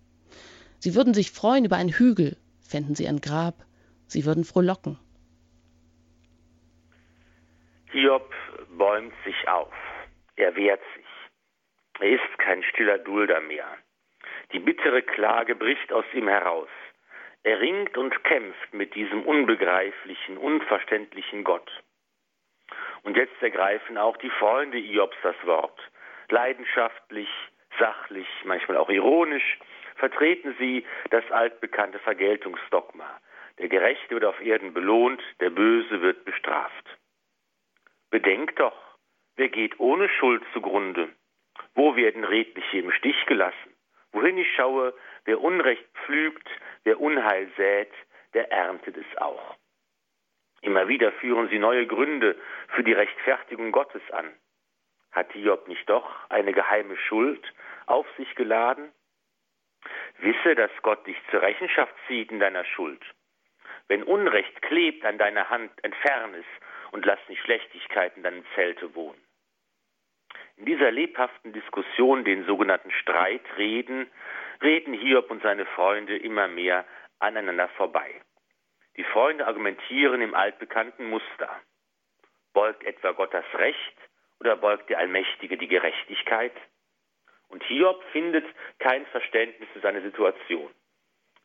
[0.80, 3.56] Sie würden sich freuen über einen hügel fänden sie ein grab.
[4.08, 4.98] Sie würden frohlocken.
[7.92, 8.30] Hiob
[8.78, 9.74] bäumt sich auf.
[10.36, 11.06] Er wehrt sich.
[12.00, 13.68] Er ist kein stiller dulder mehr.
[14.52, 16.68] Die bittere klage bricht aus ihm heraus
[17.46, 21.72] er ringt und kämpft mit diesem unbegreiflichen, unverständlichen Gott.
[23.04, 25.80] Und jetzt ergreifen auch die Freunde Iobs das Wort.
[26.30, 27.30] Leidenschaftlich,
[27.78, 29.60] sachlich, manchmal auch ironisch
[29.98, 33.22] vertreten sie das altbekannte Vergeltungsdogma.
[33.60, 36.98] Der Gerechte wird auf Erden belohnt, der Böse wird bestraft.
[38.10, 38.98] Bedenkt doch,
[39.36, 41.10] wer geht ohne Schuld zugrunde?
[41.76, 43.75] Wo werden Redliche im Stich gelassen?
[44.16, 44.94] Wohin ich schaue,
[45.26, 46.48] wer Unrecht pflügt,
[46.86, 47.92] wer Unheil sät,
[48.34, 49.58] der erntet es auch.
[50.62, 52.38] Immer wieder führen sie neue Gründe
[52.70, 54.32] für die Rechtfertigung Gottes an.
[55.12, 57.46] Hat Hiob nicht doch eine geheime Schuld
[57.88, 58.90] auf sich geladen?
[60.20, 63.04] Wisse, dass Gott dich zur Rechenschaft zieht in deiner Schuld.
[63.90, 66.46] Wenn Unrecht klebt an deiner Hand, entfern es
[66.92, 69.25] und lass nicht Schlechtigkeit in deinem Zelte wohnen.
[70.58, 74.10] In dieser lebhaften Diskussion, den sogenannten Streitreden,
[74.62, 76.86] reden Hiob und seine Freunde immer mehr
[77.20, 78.22] aneinander vorbei.
[78.96, 81.50] Die Freunde argumentieren im altbekannten Muster.
[82.54, 83.98] Beugt etwa Gott das Recht
[84.40, 86.54] oder beugt der Allmächtige die Gerechtigkeit?
[87.50, 88.46] Und Hiob findet
[88.80, 90.72] kein Verständnis für seine Situation.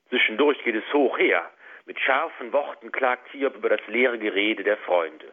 [0.09, 1.51] Zwischendurch geht es hoch her.
[1.85, 5.33] Mit scharfen Worten klagt Hiob über das leere Gerede der Freunde.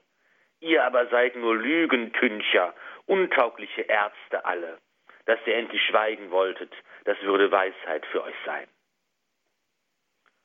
[0.59, 2.73] Ihr aber seid nur Lügentüncher,
[3.07, 4.77] untaugliche Ärzte alle.
[5.25, 6.71] Dass ihr endlich schweigen wolltet,
[7.03, 8.67] das würde Weisheit für euch sein.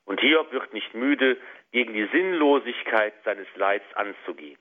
[0.04, 1.36] Und Hiob wird nicht müde,
[1.70, 4.58] gegen die Sinnlosigkeit seines Leids anzugehen.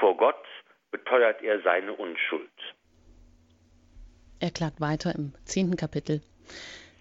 [0.00, 0.44] Vor Gott
[0.90, 2.50] beteuert er seine Unschuld.
[4.40, 6.20] Er klagt weiter im zehnten Kapitel.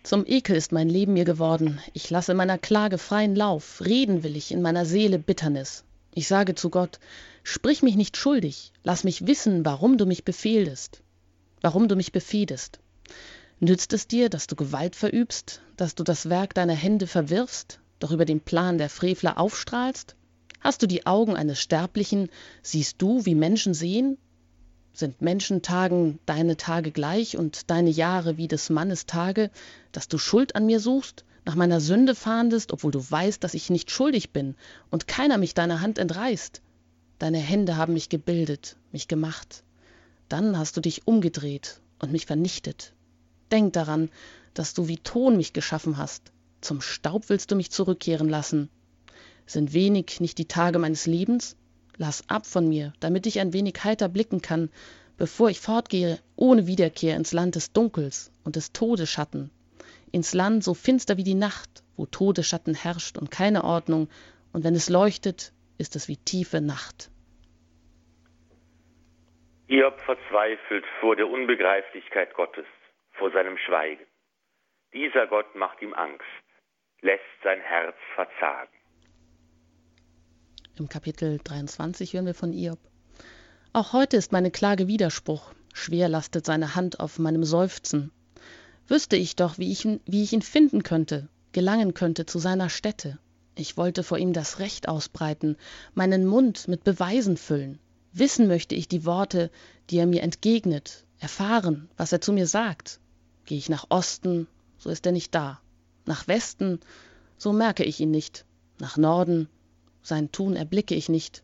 [0.04, 1.80] Zum Ekel ist mein Leben mir geworden.
[1.94, 3.82] Ich lasse meiner Klage freien Lauf.
[3.86, 5.86] Reden will ich in meiner Seele Bitternis.
[6.16, 7.00] Ich sage zu Gott,
[7.44, 8.72] sprich mich nicht schuldig.
[8.84, 11.02] Lass mich wissen, warum du mich befehlst.
[11.62, 12.80] Warum du mich befehdest.
[13.60, 18.12] Nützt es dir, dass du Gewalt verübst, dass du das Werk deiner Hände verwirfst, doch
[18.12, 20.16] über den Plan der Frevler aufstrahlst?
[20.60, 22.30] Hast du die Augen eines Sterblichen,
[22.62, 24.18] siehst du, wie Menschen sehen?
[24.94, 29.50] Sind Menschentagen deine Tage gleich und deine Jahre wie des Mannes Tage,
[29.92, 33.70] dass du Schuld an mir suchst, nach meiner Sünde fahndest, obwohl du weißt, dass ich
[33.70, 34.56] nicht schuldig bin
[34.90, 36.62] und keiner mich deiner Hand entreißt?
[37.20, 39.64] Deine Hände haben mich gebildet, mich gemacht.
[40.30, 42.94] Dann hast du dich umgedreht und mich vernichtet.
[43.52, 44.10] Denk daran,
[44.54, 46.32] dass du wie Ton mich geschaffen hast.
[46.62, 48.70] Zum Staub willst du mich zurückkehren lassen.
[49.46, 51.56] Sind wenig nicht die Tage meines Lebens?
[51.98, 54.70] Lass ab von mir, damit ich ein wenig heiter blicken kann,
[55.18, 59.52] bevor ich fortgehe ohne Wiederkehr ins Land des Dunkels und des Todesschatten,
[60.14, 64.10] ins Land so finster wie die Nacht, wo Todesschatten herrscht und keine Ordnung,
[64.54, 67.10] und wenn es leuchtet, ist es wie tiefe Nacht.
[69.68, 72.68] Hiob verzweifelt vor der Unbegreiflichkeit Gottes,
[73.14, 74.06] vor seinem Schweigen.
[74.94, 76.24] Dieser Gott macht ihm Angst,
[77.02, 78.72] lässt sein Herz verzagen.
[80.78, 82.80] Im Kapitel 23 hören wir von Iob.
[83.74, 85.54] Auch heute ist meine Klage Widerspruch.
[85.74, 88.12] Schwer lastet seine Hand auf meinem Seufzen.
[88.88, 93.18] Wüsste ich doch, wie ich, wie ich ihn finden könnte, gelangen könnte zu seiner Stätte.
[93.56, 95.58] Ich wollte vor ihm das Recht ausbreiten,
[95.94, 97.80] meinen Mund mit Beweisen füllen.
[98.12, 99.52] Wissen möchte ich die Worte,
[99.90, 103.00] die er mir entgegnet, erfahren, was er zu mir sagt.
[103.46, 105.62] Gehe ich nach Osten, so ist er nicht da.
[106.06, 106.80] Nach Westen,
[107.38, 108.46] so merke ich ihn nicht.
[108.80, 109.48] Nach Norden,
[110.02, 111.44] sein Tun erblicke ich nicht.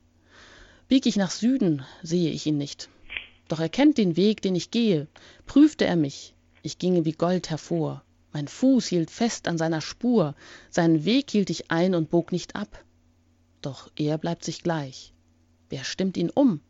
[0.89, 2.89] Bieg ich nach Süden, sehe ich ihn nicht.
[3.47, 5.07] Doch er kennt den Weg, den ich gehe,
[5.45, 8.03] prüfte er mich, ich ginge wie Gold hervor.
[8.31, 10.35] Mein Fuß hielt fest an seiner Spur,
[10.69, 12.83] seinen Weg hielt ich ein und bog nicht ab.
[13.61, 15.13] Doch er bleibt sich gleich.
[15.69, 16.61] Wer stimmt ihn um?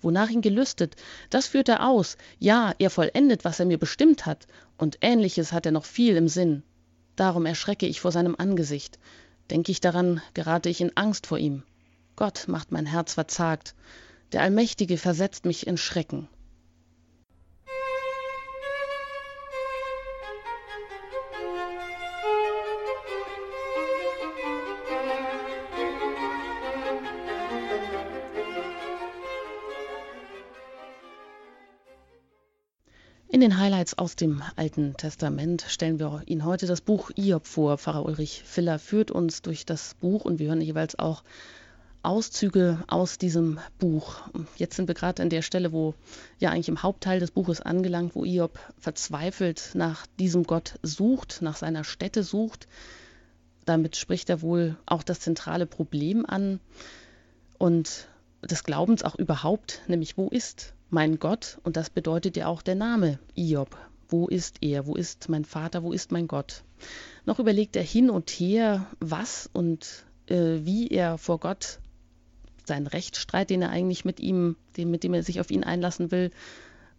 [0.00, 0.96] Wonach ihn gelüstet,
[1.30, 2.16] das führt er aus.
[2.38, 4.46] Ja, er vollendet, was er mir bestimmt hat,
[4.78, 6.62] und ähnliches hat er noch viel im Sinn.
[7.16, 8.98] Darum erschrecke ich vor seinem Angesicht,
[9.50, 11.62] Denke ich daran, gerate ich in Angst vor ihm.
[12.16, 13.74] Gott macht mein Herz verzagt.
[14.32, 16.28] Der Allmächtige versetzt mich in Schrecken.
[33.44, 37.76] Den Highlights aus dem Alten Testament stellen wir Ihnen heute das Buch Iob vor.
[37.76, 41.22] Pfarrer Ulrich Filler führt uns durch das Buch und wir hören jeweils auch
[42.02, 44.22] Auszüge aus diesem Buch.
[44.56, 45.92] Jetzt sind wir gerade an der Stelle, wo
[46.38, 51.56] ja eigentlich im Hauptteil des Buches angelangt, wo Iob verzweifelt nach diesem Gott sucht, nach
[51.56, 52.66] seiner Stätte sucht.
[53.66, 56.60] Damit spricht er wohl auch das zentrale Problem an
[57.58, 58.08] und
[58.42, 62.76] des Glaubens auch überhaupt, nämlich wo ist mein Gott, und das bedeutet ja auch der
[62.76, 63.76] Name Iob.
[64.08, 64.86] Wo ist er?
[64.86, 65.82] Wo ist mein Vater?
[65.82, 66.62] Wo ist mein Gott?
[67.26, 71.80] Noch überlegt er hin und her, was und äh, wie er vor Gott
[72.64, 76.12] seinen Rechtsstreit, den er eigentlich mit ihm, den, mit dem er sich auf ihn einlassen
[76.12, 76.30] will,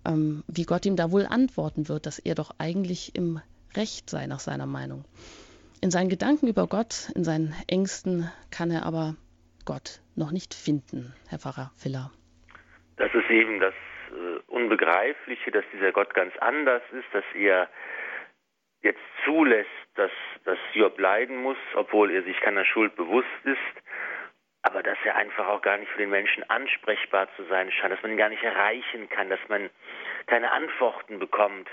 [0.04, 3.40] ähm, wie Gott ihm da wohl antworten wird, dass er doch eigentlich im
[3.76, 5.06] Recht sei nach seiner Meinung.
[5.80, 9.16] In seinen Gedanken über Gott, in seinen Ängsten kann er aber
[9.64, 12.12] Gott noch nicht finden, Herr Pfarrer Filler.
[12.98, 13.74] Das ist eben das
[14.12, 17.70] äh, Unbegreifliche, dass dieser Gott ganz anders ist, dass er
[18.82, 20.12] jetzt zulässt, dass,
[20.46, 23.58] dass Job leiden muss, obwohl er sich keiner Schuld bewusst ist,
[24.62, 28.02] aber dass er einfach auch gar nicht für den Menschen ansprechbar zu sein scheint, dass
[28.02, 29.70] man ihn gar nicht erreichen kann, dass man
[30.28, 31.70] keine Antworten bekommt,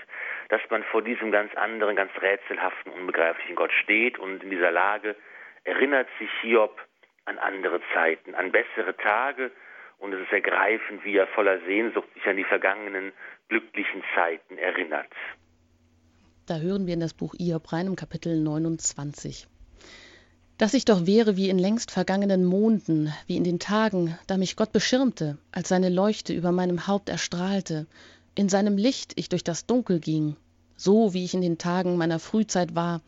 [0.48, 5.16] dass man vor diesem ganz anderen, ganz rätselhaften, unbegreiflichen Gott steht und in dieser Lage
[5.64, 6.80] erinnert sich Hiob
[7.24, 9.52] an andere Zeiten, an bessere Tage,
[10.02, 13.12] und es ist ergreifend, wie er voller Sehnsucht sich an die vergangenen
[13.48, 15.06] glücklichen Zeiten erinnert.
[16.46, 19.46] Da hören wir in das Buch Iob rein im Kapitel 29.
[20.58, 24.56] Dass ich doch wäre wie in längst vergangenen Monden, wie in den Tagen, da mich
[24.56, 27.86] Gott beschirmte, als seine Leuchte über meinem Haupt erstrahlte,
[28.34, 30.36] in seinem Licht ich durch das Dunkel ging,
[30.76, 33.02] so wie ich in den Tagen meiner Frühzeit war,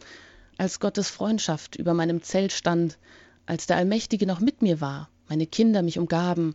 [0.59, 2.99] als Gottes Freundschaft über meinem Zelt stand,
[3.47, 6.55] als der Allmächtige noch mit mir war, meine Kinder mich umgaben,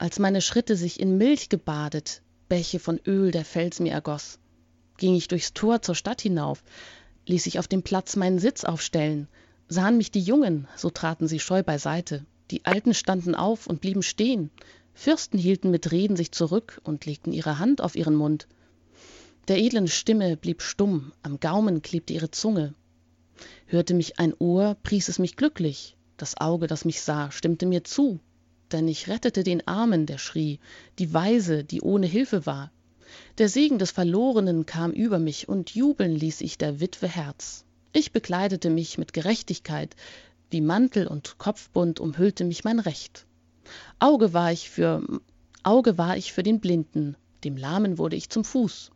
[0.00, 4.38] als meine Schritte sich in Milch gebadet, Bäche von Öl der Fels mir ergoß.
[4.96, 6.64] Ging ich durchs Tor zur Stadt hinauf,
[7.26, 9.28] ließ ich auf dem Platz meinen Sitz aufstellen,
[9.68, 14.02] sahen mich die Jungen, so traten sie scheu beiseite, die Alten standen auf und blieben
[14.02, 14.50] stehen,
[14.94, 18.48] Fürsten hielten mit Reden sich zurück und legten ihre Hand auf ihren Mund.
[19.48, 22.72] Der edlen Stimme blieb stumm, am Gaumen klebte ihre Zunge.
[23.66, 27.84] Hörte mich ein Ohr, pries es mich glücklich, das Auge, das mich sah, stimmte mir
[27.84, 28.18] zu,
[28.72, 30.60] denn ich rettete den Armen, der schrie,
[30.98, 32.70] die Weise, die ohne Hilfe war.
[33.38, 37.64] Der Segen des Verlorenen kam über mich, und jubeln ließ ich der Witwe Herz.
[37.92, 39.96] Ich bekleidete mich mit Gerechtigkeit,
[40.50, 43.26] wie Mantel und Kopfbund umhüllte mich mein Recht.
[43.98, 45.02] Auge war ich für
[45.62, 48.90] Auge war ich für den Blinden, dem Lahmen wurde ich zum Fuß.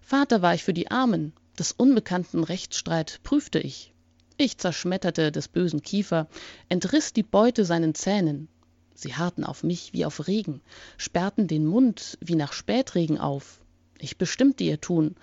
[0.00, 3.92] Vater war ich für die Armen, des unbekannten Rechtsstreit prüfte ich.
[4.38, 6.28] Ich zerschmetterte des bösen Kiefer,
[6.68, 8.48] entriß die Beute seinen Zähnen,
[8.98, 10.62] sie harrten auf mich wie auf regen
[10.98, 13.60] sperrten den mund wie nach spätregen auf.
[13.98, 15.16] Ich bestimmte ihr tun.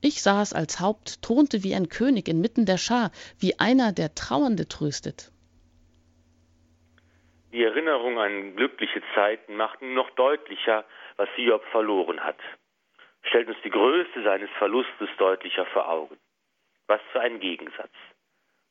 [0.00, 4.66] Ich saß als haupt thronte wie ein könig inmitten der schar wie einer der trauernde
[4.68, 5.32] tröstet.
[7.52, 10.84] Die erinnerung an glückliche zeiten macht noch deutlicher
[11.16, 12.38] was hiob verloren hat.
[13.22, 16.16] Stellt uns die größe seines verlustes deutlicher vor augen.
[16.86, 17.92] Was für ein gegensatz.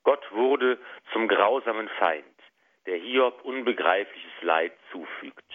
[0.03, 0.79] Gott wurde
[1.13, 2.25] zum grausamen feind
[2.89, 5.45] der Hiob unbegreifliches Leid zufügt.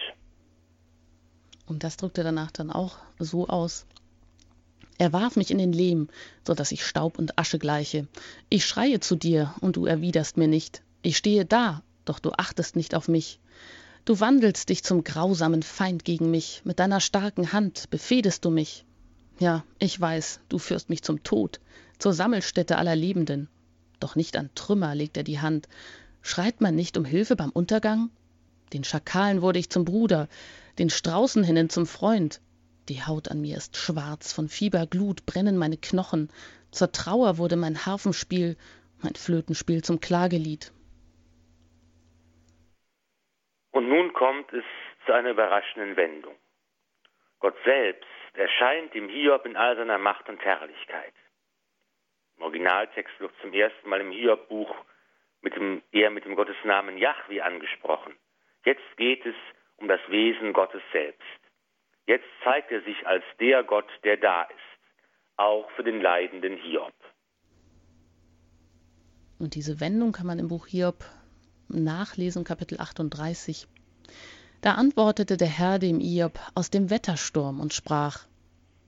[1.67, 3.85] Und das drückte danach dann auch so aus.
[4.97, 6.07] Er warf mich in den Lehm,
[6.47, 8.07] so dass ich Staub und Asche gleiche.
[8.47, 10.81] Ich schreie zu dir, und du erwiderst mir nicht.
[11.01, 13.41] Ich stehe da, doch du achtest nicht auf mich.
[14.05, 18.85] Du wandelst dich zum grausamen Feind gegen mich, mit deiner starken Hand befehdest du mich.
[19.39, 21.59] Ja, ich weiß, du führst mich zum Tod,
[21.99, 23.49] zur Sammelstätte aller Lebenden.
[23.99, 25.67] Doch nicht an Trümmer legt er die Hand,
[26.25, 28.09] Schreit man nicht um Hilfe beim Untergang?
[28.73, 30.27] Den Schakalen wurde ich zum Bruder,
[30.79, 32.41] den Straußenhinnen zum Freund.
[32.89, 36.31] Die Haut an mir ist schwarz, von Fieberglut brennen meine Knochen.
[36.71, 38.57] Zur Trauer wurde mein Harfenspiel,
[39.03, 40.73] mein Flötenspiel zum Klagelied.
[43.69, 44.65] Und nun kommt es
[45.05, 46.35] zu einer überraschenden Wendung.
[47.37, 51.13] Gott selbst erscheint dem Hiob in all seiner Macht und Herrlichkeit.
[52.37, 54.75] Im Originaltext wird zum ersten Mal im Hiob-Buch
[55.45, 58.13] mit dem, eher mit dem Gottesnamen Yahweh angesprochen.
[58.65, 59.35] Jetzt geht es
[59.77, 61.21] um das Wesen Gottes selbst.
[62.07, 66.93] Jetzt zeigt er sich als der Gott, der da ist, auch für den leidenden Hiob.
[69.37, 71.05] Und diese Wendung kann man im Buch Hiob
[71.67, 73.67] nachlesen, Kapitel 38.
[74.61, 78.25] Da antwortete der Herr dem Hiob aus dem Wettersturm und sprach: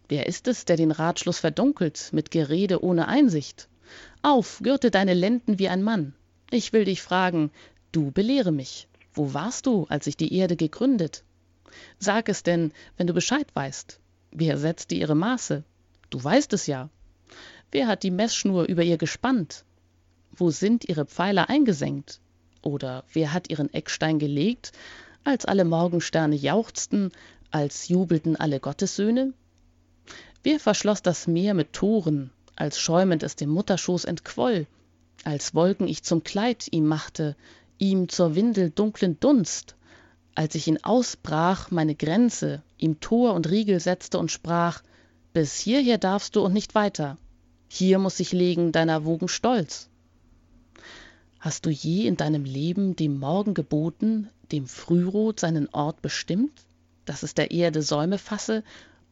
[0.09, 3.69] Wer ist es, der den Ratschluss verdunkelt mit Gerede ohne Einsicht?
[4.23, 6.15] Auf, gürte deine Lenden wie ein Mann,
[6.51, 7.51] ich will dich fragen,
[7.91, 8.87] du belehre mich.
[9.13, 11.23] Wo warst du, als sich die Erde gegründet?
[11.99, 13.99] Sag es denn, wenn du Bescheid weißt.
[14.31, 15.63] Wer setzte ihre Maße?
[16.09, 16.89] Du weißt es ja.
[17.71, 19.65] Wer hat die Meßschnur über ihr gespannt?
[20.31, 22.21] Wo sind ihre Pfeiler eingesenkt?
[22.61, 24.71] Oder wer hat ihren Eckstein gelegt,
[25.23, 27.11] als alle Morgensterne jauchzten,
[27.51, 29.33] als jubelten alle Gottessöhne?
[30.43, 34.67] Wer verschloss das Meer mit Toren, als schäumend es dem Mutterschoß entquoll?
[35.23, 37.35] Als wolken ich zum kleid ihm machte
[37.79, 39.75] ihm zur windel dunklen dunst.
[40.35, 44.83] Als ich ihn ausbrach meine grenze ihm tor und riegel setzte und sprach
[45.33, 47.17] bis hierher darfst du und nicht weiter.
[47.67, 49.89] Hier muss sich legen deiner wogen stolz.
[51.39, 56.67] Hast du je in deinem leben dem morgen geboten dem frührot seinen ort bestimmt
[57.07, 58.63] dass es der erde säume fasse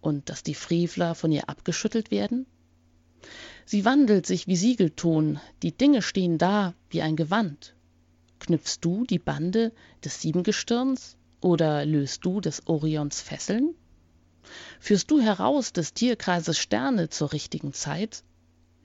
[0.01, 2.45] und dass die frevler von ihr abgeschüttelt werden
[3.65, 5.39] sie wandelt sich wie siegelton.
[5.63, 7.75] Die dinge stehen da wie ein gewand.
[8.39, 9.71] Knüpfst du die bande
[10.03, 13.73] des siebengestirns oder löst du des orions fesseln?
[14.79, 18.23] Führst du heraus des tierkreises sterne zur richtigen zeit?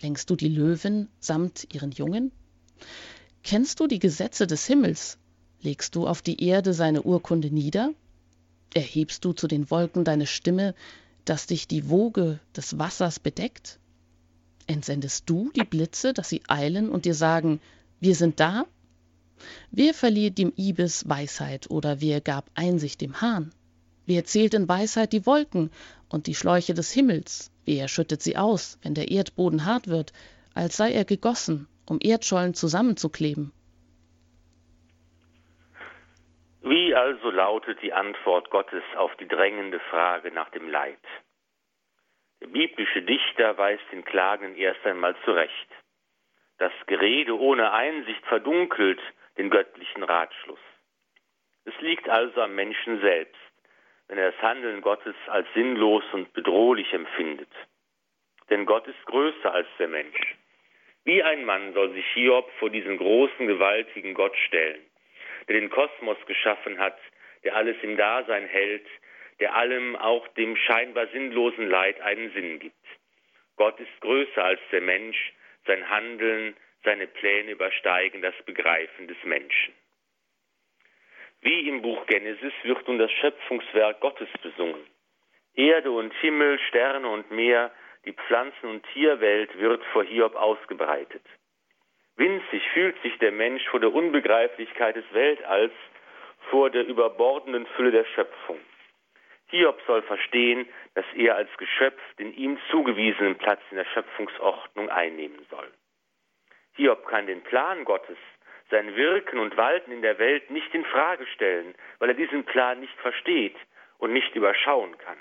[0.00, 2.32] Lenkst du die löwen samt ihren jungen?
[3.42, 5.18] Kennst du die gesetze des himmels?
[5.60, 7.92] Legst du auf die erde seine urkunde nieder?
[8.72, 10.74] Erhebst du zu den wolken deine stimme
[11.24, 13.79] dass dich die woge des wassers bedeckt
[14.70, 17.60] entsendest du die blitze dass sie eilen und dir sagen
[18.00, 18.64] wir sind da
[19.70, 23.52] Wer verlieh dem Ibis Weisheit oder wer gab Einsicht dem Hahn?
[24.06, 25.70] Wer zählt in Weisheit die Wolken
[26.08, 27.52] und die Schläuche des Himmels?
[27.64, 30.12] Wer schüttet sie aus, wenn der Erdboden hart wird,
[30.54, 33.52] als sei er gegossen, um Erdschollen zusammenzukleben?
[36.62, 40.98] Wie also lautet die Antwort Gottes auf die drängende Frage nach dem Leid?
[42.40, 45.68] Der biblische Dichter weist den Klagenden erst einmal zurecht.
[46.58, 49.00] Das Gerede ohne Einsicht verdunkelt
[49.36, 50.60] den göttlichen Ratschluss.
[51.64, 53.40] Es liegt also am Menschen selbst,
[54.08, 57.52] wenn er das Handeln Gottes als sinnlos und bedrohlich empfindet.
[58.48, 60.36] Denn Gott ist größer als der Mensch.
[61.04, 64.80] Wie ein Mann soll sich Hiob vor diesen großen, gewaltigen Gott stellen,
[65.48, 66.98] der den Kosmos geschaffen hat,
[67.44, 68.86] der alles im Dasein hält,
[69.40, 72.76] der allem, auch dem scheinbar sinnlosen Leid, einen Sinn gibt.
[73.56, 75.32] Gott ist größer als der Mensch,
[75.66, 79.74] sein Handeln, seine Pläne übersteigen das Begreifen des Menschen.
[81.42, 84.84] Wie im Buch Genesis wird nun das Schöpfungswerk Gottes besungen.
[85.54, 87.70] Erde und Himmel, Sterne und Meer,
[88.04, 91.22] die Pflanzen- und Tierwelt wird vor Hiob ausgebreitet.
[92.16, 95.72] Winzig fühlt sich der Mensch vor der Unbegreiflichkeit des Weltalls,
[96.50, 98.58] vor der überbordenden Fülle der Schöpfung.
[99.50, 105.44] Hiob soll verstehen, dass er als Geschöpf den ihm zugewiesenen Platz in der Schöpfungsordnung einnehmen
[105.50, 105.70] soll.
[106.74, 108.18] Hiob kann den Plan Gottes,
[108.70, 112.78] sein Wirken und Walten in der Welt nicht in Frage stellen, weil er diesen Plan
[112.78, 113.56] nicht versteht
[113.98, 115.18] und nicht überschauen kann.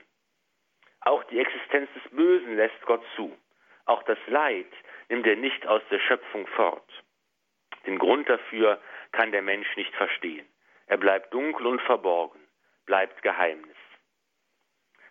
[1.02, 3.36] Auch die Existenz des Bösen lässt Gott zu.
[3.86, 4.72] Auch das Leid
[5.10, 6.88] nimmt er nicht aus der Schöpfung fort.
[7.88, 8.80] Den Grund dafür
[9.12, 10.46] kann der Mensch nicht verstehen.
[10.86, 12.40] Er bleibt dunkel und verborgen,
[12.86, 13.79] bleibt Geheimnis.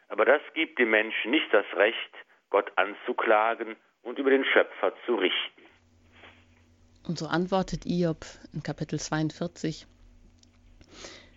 [0.09, 2.13] Aber das gibt dem Menschen nicht das Recht,
[2.51, 5.63] Gott anzuklagen und über den Schöpfer zu richten.
[7.07, 9.87] Und so antwortet Iob in Kapitel 42.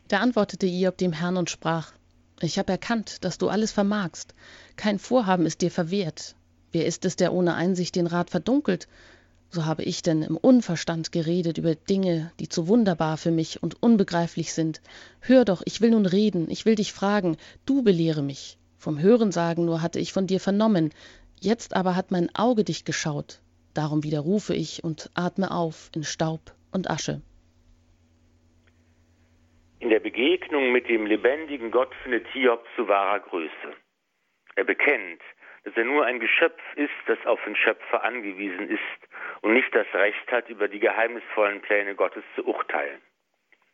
[0.08, 1.94] Da antwortete Iob dem Herrn und sprach,
[2.42, 4.34] ich habe erkannt, dass du alles vermagst.
[4.76, 6.36] Kein Vorhaben ist dir verwehrt.
[6.72, 8.88] Wer ist es, der ohne Einsicht den Rat verdunkelt?
[9.50, 13.84] So habe ich denn im Unverstand geredet über Dinge, die zu wunderbar für mich und
[13.84, 14.82] unbegreiflich sind.
[15.20, 18.58] Hör doch, ich will nun reden, ich will dich fragen, du belehre mich.
[18.82, 20.92] Vom Hörensagen nur hatte ich von dir vernommen,
[21.40, 23.40] jetzt aber hat mein Auge dich geschaut.
[23.76, 26.42] Darum widerrufe ich und atme auf in Staub
[26.74, 27.22] und Asche.
[29.78, 33.70] In der Begegnung mit dem lebendigen Gott findet Hiob zu wahrer Größe.
[34.56, 35.22] Er bekennt,
[35.64, 39.00] dass er nur ein Geschöpf ist, das auf den Schöpfer angewiesen ist
[39.44, 43.00] und nicht das Recht hat, über die geheimnisvollen Pläne Gottes zu urteilen.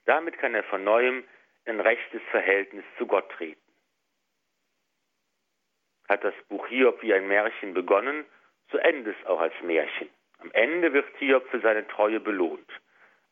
[0.04, 1.24] Damit kann er von neuem
[1.64, 3.67] in rechtes Verhältnis zu Gott treten
[6.08, 8.26] hat das Buch Hiob wie ein Märchen begonnen,
[8.72, 10.10] so endet es auch als Märchen.
[10.40, 12.70] Am Ende wird Hiob für seine Treue belohnt.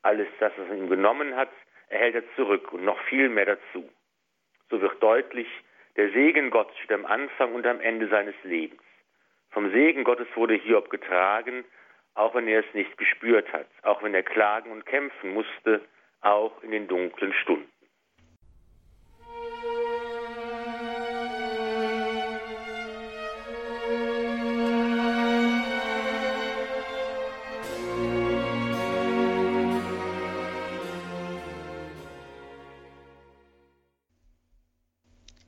[0.02, 1.50] Alles, das er ihm genommen hat,
[1.90, 3.90] erhält er zurück und noch viel mehr dazu.
[4.70, 5.48] So wird deutlich,
[5.96, 8.82] der Segen Gottes steht am Anfang und am Ende seines Lebens.
[9.52, 11.64] Vom Segen Gottes wurde Hiob getragen,
[12.16, 15.82] auch wenn er es nicht gespürt hat, auch wenn er klagen und kämpfen musste,
[16.22, 17.70] auch in den dunklen Stunden.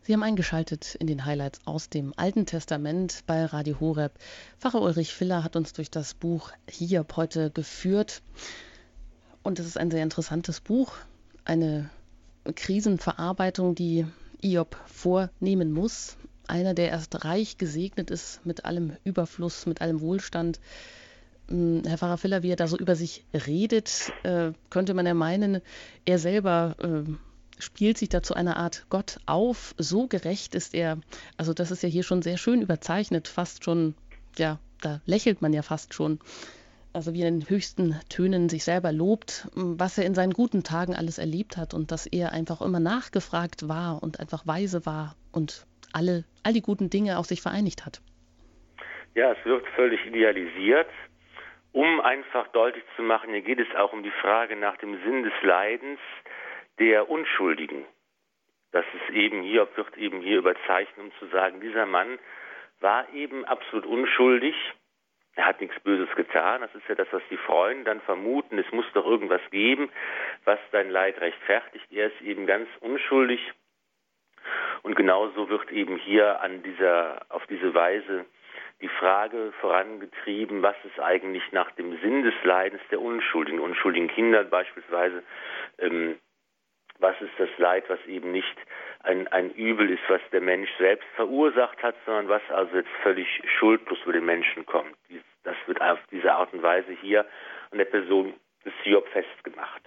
[0.07, 4.13] Sie haben eingeschaltet in den Highlights aus dem Alten Testament bei Radio Horeb.
[4.57, 8.21] Pfarrer Ulrich Filler hat uns durch das Buch Hiob heute geführt.
[9.43, 10.93] Und es ist ein sehr interessantes Buch,
[11.43, 11.89] eine
[12.55, 14.05] Krisenverarbeitung, die
[14.39, 16.15] Hiob vornehmen muss.
[16.47, 20.61] Einer, der erst reich gesegnet ist mit allem Überfluss, mit allem Wohlstand.
[21.49, 25.13] Hm, Herr Pfarrer Filler, wie er da so über sich redet, äh, könnte man ja
[25.13, 25.61] meinen,
[26.05, 27.11] er selber äh,
[27.59, 29.73] spielt sich da zu einer Art Gott auf.
[29.77, 30.97] So gerecht ist er.
[31.37, 33.95] Also das ist ja hier schon sehr schön überzeichnet, fast schon,
[34.37, 36.19] ja, da lächelt man ja fast schon.
[36.93, 40.63] Also wie er in den höchsten Tönen sich selber lobt, was er in seinen guten
[40.63, 45.15] Tagen alles erlebt hat und dass er einfach immer nachgefragt war und einfach weise war
[45.31, 48.01] und alle, all die guten Dinge auf sich vereinigt hat.
[49.13, 50.89] Ja, es wird völlig idealisiert,
[51.71, 55.23] um einfach deutlich zu machen, hier geht es auch um die Frage nach dem Sinn
[55.23, 55.99] des Leidens,
[56.79, 57.85] der Unschuldigen.
[58.71, 62.19] Das ist eben hier, wird eben hier überzeichnet, um zu sagen, dieser Mann
[62.79, 64.55] war eben absolut unschuldig.
[65.35, 66.61] Er hat nichts Böses getan.
[66.61, 68.57] Das ist ja das, was die Freunde dann vermuten.
[68.57, 69.89] Es muss doch irgendwas geben,
[70.45, 71.85] was dein Leid rechtfertigt.
[71.91, 73.39] Er ist eben ganz unschuldig.
[74.81, 78.25] Und genauso wird eben hier an dieser, auf diese Weise
[78.81, 84.43] die Frage vorangetrieben, was ist eigentlich nach dem Sinn des Leidens der Unschuldigen, unschuldigen Kinder
[84.43, 85.23] beispielsweise,
[85.79, 86.19] ähm,
[86.99, 88.55] was ist das Leid, was eben nicht
[89.03, 93.27] ein, ein Übel ist, was der Mensch selbst verursacht hat, sondern was also jetzt völlig
[93.57, 94.95] schuldlos über den Menschen kommt.
[95.43, 97.25] Das wird auf diese Art und Weise hier
[97.71, 98.33] an der Person
[98.65, 99.81] des Hiob festgemacht.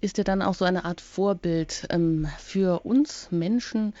[0.00, 3.92] Ist er dann auch so eine Art Vorbild ähm, für uns Menschen,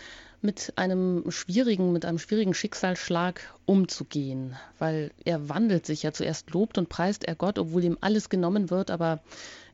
[0.42, 6.78] mit einem schwierigen, mit einem schwierigen Schicksalsschlag umzugehen, weil er wandelt sich ja zuerst lobt
[6.78, 9.20] und preist er Gott, obwohl ihm alles genommen wird, aber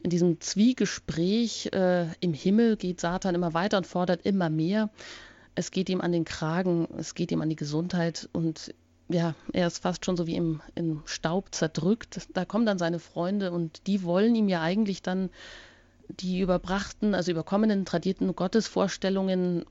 [0.07, 4.89] in diesem Zwiegespräch äh, im Himmel geht Satan immer weiter und fordert immer mehr.
[5.57, 8.73] Es geht ihm an den Kragen, es geht ihm an die Gesundheit und
[9.09, 12.29] ja, er ist fast schon so wie im, im Staub zerdrückt.
[12.35, 15.29] Da kommen dann seine Freunde und die wollen ihm ja eigentlich dann
[16.09, 19.65] die überbrachten, also überkommenen, tradierten Gottesvorstellungen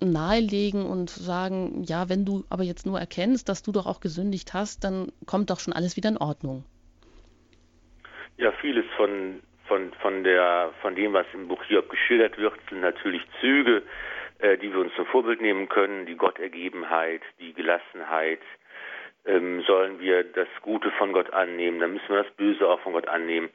[0.00, 4.52] nahelegen und sagen, ja, wenn du aber jetzt nur erkennst, dass du doch auch gesündigt
[4.52, 6.62] hast, dann kommt doch schon alles wieder in Ordnung.
[8.36, 12.80] Ja, vieles von, von, von, der, von dem, was im Buch Hiob geschildert wird, sind
[12.80, 13.82] natürlich Züge,
[14.38, 18.40] äh, die wir uns zum Vorbild nehmen können, die Gottergebenheit, die Gelassenheit.
[19.24, 22.92] Ähm, sollen wir das Gute von Gott annehmen, dann müssen wir das Böse auch von
[22.92, 23.50] Gott annehmen.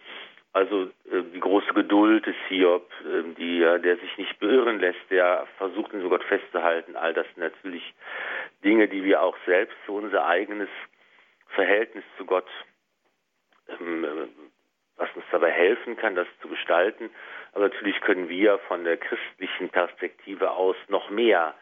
[0.54, 5.46] Also äh, die große Geduld des Hiob, äh, die, der sich nicht beirren lässt, der
[5.58, 6.96] versucht, ihn so Gott festzuhalten.
[6.96, 7.94] All das sind natürlich
[8.64, 10.70] Dinge, die wir auch selbst für unser eigenes
[11.50, 12.48] Verhältnis zu Gott,
[13.68, 14.08] ähm, äh,
[14.98, 17.10] was uns dabei helfen kann, das zu gestalten.
[17.54, 21.54] Aber natürlich können wir von der christlichen Perspektive aus noch mehr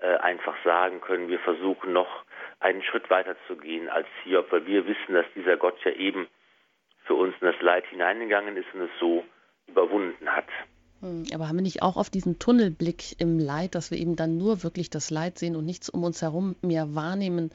[0.00, 2.24] äh, einfach sagen können, wir versuchen noch
[2.58, 6.28] einen Schritt weiter zu gehen als Hiob, weil wir wissen, dass dieser Gott ja eben
[7.04, 9.24] für uns in das Leid hineingegangen ist und es so
[9.66, 10.46] überwunden hat.
[11.00, 14.36] Hm, aber haben wir nicht auch auf diesen Tunnelblick im Leid, dass wir eben dann
[14.36, 17.50] nur wirklich das Leid sehen und nichts um uns herum mehr wahrnehmen,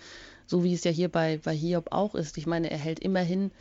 [0.46, 2.38] so wie es ja hier bei, bei Hiob auch ist?
[2.38, 3.52] Ich meine, er hält immerhin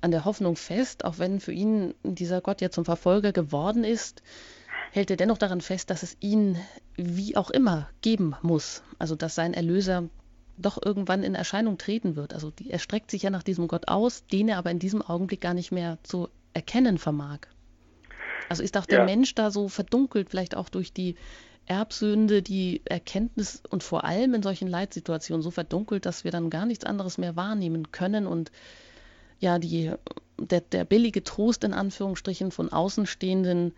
[0.00, 4.22] an der Hoffnung fest, auch wenn für ihn dieser Gott ja zum Verfolger geworden ist,
[4.92, 6.58] hält er dennoch daran fest, dass es ihn
[6.96, 8.82] wie auch immer geben muss.
[8.98, 10.08] Also dass sein Erlöser
[10.56, 12.34] doch irgendwann in Erscheinung treten wird.
[12.34, 15.02] Also die, er streckt sich ja nach diesem Gott aus, den er aber in diesem
[15.02, 17.40] Augenblick gar nicht mehr zu erkennen vermag.
[18.48, 19.04] Also ist auch der ja.
[19.04, 21.14] Mensch da so verdunkelt, vielleicht auch durch die
[21.66, 26.66] Erbsünde, die Erkenntnis und vor allem in solchen Leitsituationen so verdunkelt, dass wir dann gar
[26.66, 28.50] nichts anderes mehr wahrnehmen können und
[29.40, 29.92] ja, die,
[30.38, 33.74] der, der billige Trost in Anführungsstrichen von Außenstehenden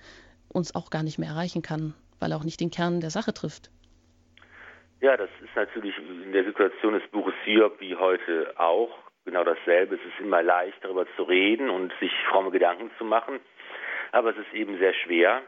[0.52, 3.32] uns auch gar nicht mehr erreichen kann, weil er auch nicht den Kern der Sache
[3.32, 3.70] trifft.
[5.00, 8.90] Ja, das ist natürlich in der Situation des Buches Hiob wie heute auch
[9.24, 9.96] genau dasselbe.
[9.96, 13.40] Es ist immer leicht, darüber zu reden und sich fromme Gedanken zu machen.
[14.12, 15.42] Aber es ist eben sehr schwer,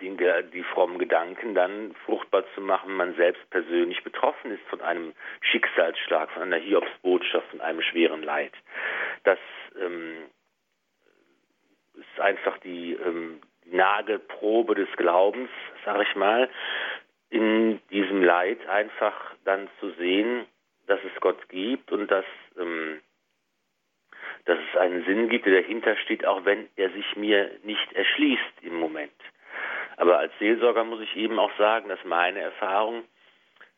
[0.00, 0.16] die,
[0.52, 6.30] die frommen Gedanken dann fruchtbar zu machen, man selbst persönlich betroffen ist von einem Schicksalsschlag,
[6.30, 8.52] von einer Hiobsbotschaft, von einem schweren Leid.
[9.24, 9.38] Das
[9.80, 10.24] ähm,
[11.94, 13.40] ist einfach die, ähm,
[13.72, 15.50] Nagelprobe des Glaubens,
[15.84, 16.48] sage ich mal,
[17.30, 19.14] in diesem Leid einfach
[19.44, 20.46] dann zu sehen,
[20.86, 22.24] dass es Gott gibt und dass,
[22.58, 23.00] ähm,
[24.46, 28.62] dass es einen Sinn gibt, der dahinter steht, auch wenn er sich mir nicht erschließt
[28.62, 29.12] im Moment.
[29.96, 33.04] Aber als Seelsorger muss ich eben auch sagen, dass meine Erfahrung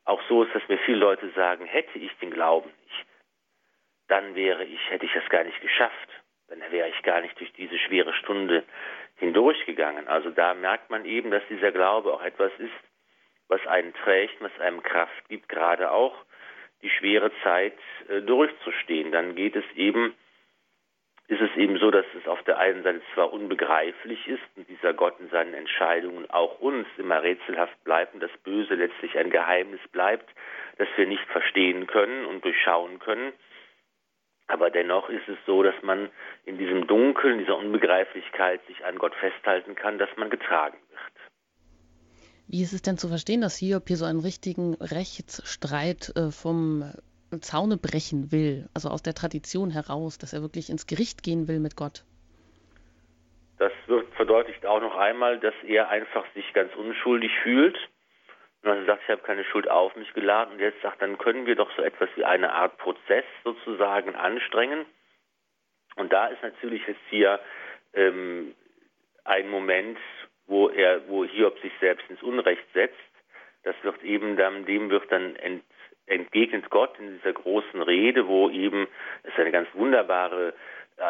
[0.04, 2.70] auch so ist, dass mir viele Leute sagen, hätte ich den Glauben
[4.08, 6.08] dann wäre ich, hätte ich das gar nicht geschafft.
[6.48, 8.64] Dann wäre ich gar nicht durch diese schwere Stunde
[9.16, 10.08] hindurchgegangen.
[10.08, 12.70] Also da merkt man eben, dass dieser Glaube auch etwas ist,
[13.48, 16.14] was einen trägt, was einem Kraft gibt, gerade auch
[16.82, 17.78] die schwere Zeit
[18.08, 19.12] äh, durchzustehen.
[19.12, 20.14] Dann geht es eben,
[21.28, 24.92] ist es eben so, dass es auf der einen Seite zwar unbegreiflich ist und dieser
[24.92, 29.80] Gott in seinen Entscheidungen auch uns immer rätselhaft bleibt und das Böse letztlich ein Geheimnis
[29.92, 30.28] bleibt,
[30.78, 33.32] das wir nicht verstehen können und durchschauen können.
[34.48, 36.10] Aber dennoch ist es so, dass man
[36.44, 41.12] in diesem Dunkeln, dieser Unbegreiflichkeit sich an Gott festhalten kann, dass man getragen wird.
[42.48, 46.92] Wie ist es denn zu verstehen, dass Hiob hier so einen richtigen Rechtsstreit äh, vom
[47.40, 51.60] Zaune brechen will, also aus der Tradition heraus, dass er wirklich ins Gericht gehen will
[51.60, 52.04] mit Gott?
[53.58, 57.78] Das wird verdeutlicht auch noch einmal, dass er einfach sich ganz unschuldig fühlt.
[58.62, 60.54] Und er sagt, ich habe keine Schuld auf mich geladen.
[60.54, 64.86] Und jetzt sagt, dann können wir doch so etwas wie eine Art Prozess sozusagen anstrengen.
[65.96, 67.40] Und da ist natürlich jetzt hier
[67.92, 68.54] ähm,
[69.24, 69.98] ein Moment,
[70.46, 72.96] wo er, wo Hiob sich selbst ins Unrecht setzt.
[73.64, 75.64] Das wird eben dann, dem wird dann ent,
[76.06, 78.88] entgegnet Gott in dieser großen Rede, wo eben,
[79.22, 80.54] es eine ganz wunderbare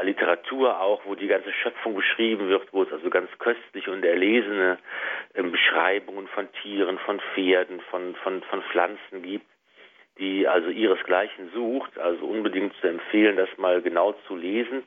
[0.03, 4.79] Literatur auch, wo die ganze Schöpfung beschrieben wird, wo es also ganz köstliche und erlesene
[5.35, 9.47] äh, Beschreibungen von Tieren, von Pferden, von, von, von Pflanzen gibt,
[10.19, 14.85] die also ihresgleichen sucht, also unbedingt zu empfehlen, das mal genau zu lesen,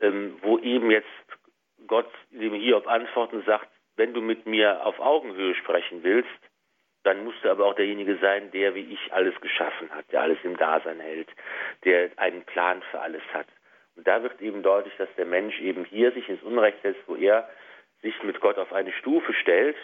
[0.00, 1.08] ähm, wo eben jetzt
[1.86, 6.28] Gott dem Hiob antworten sagt, wenn du mit mir auf Augenhöhe sprechen willst,
[7.04, 10.38] dann musst du aber auch derjenige sein, der wie ich alles geschaffen hat, der alles
[10.42, 11.28] im Dasein hält,
[11.84, 13.46] der einen Plan für alles hat.
[13.96, 17.16] Und da wird eben deutlich, dass der Mensch eben hier sich ins Unrecht setzt, wo
[17.16, 17.48] er
[18.02, 19.76] sich mit Gott auf eine Stufe stellt.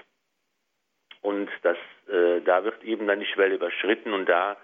[1.22, 4.56] Und das, äh, da wird eben dann die Schwelle überschritten und da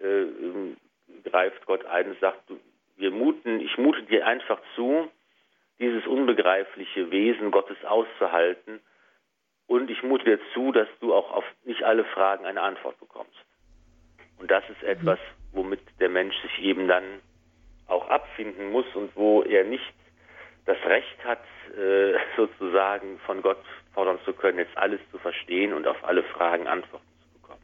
[0.00, 0.26] äh,
[1.24, 2.40] greift Gott ein und sagt,
[2.96, 5.10] wir muten, ich mute dir einfach zu,
[5.78, 8.80] dieses unbegreifliche Wesen Gottes auszuhalten.
[9.66, 13.36] Und ich mute dir zu, dass du auch auf nicht alle Fragen eine Antwort bekommst.
[14.38, 15.18] Und das ist etwas,
[15.52, 17.20] womit der Mensch sich eben dann
[17.88, 19.94] auch abfinden muss und wo er nicht
[20.66, 21.42] das Recht hat,
[21.76, 23.62] äh, sozusagen von Gott
[23.94, 27.60] fordern zu können, jetzt alles zu verstehen und auf alle Fragen Antworten zu bekommen.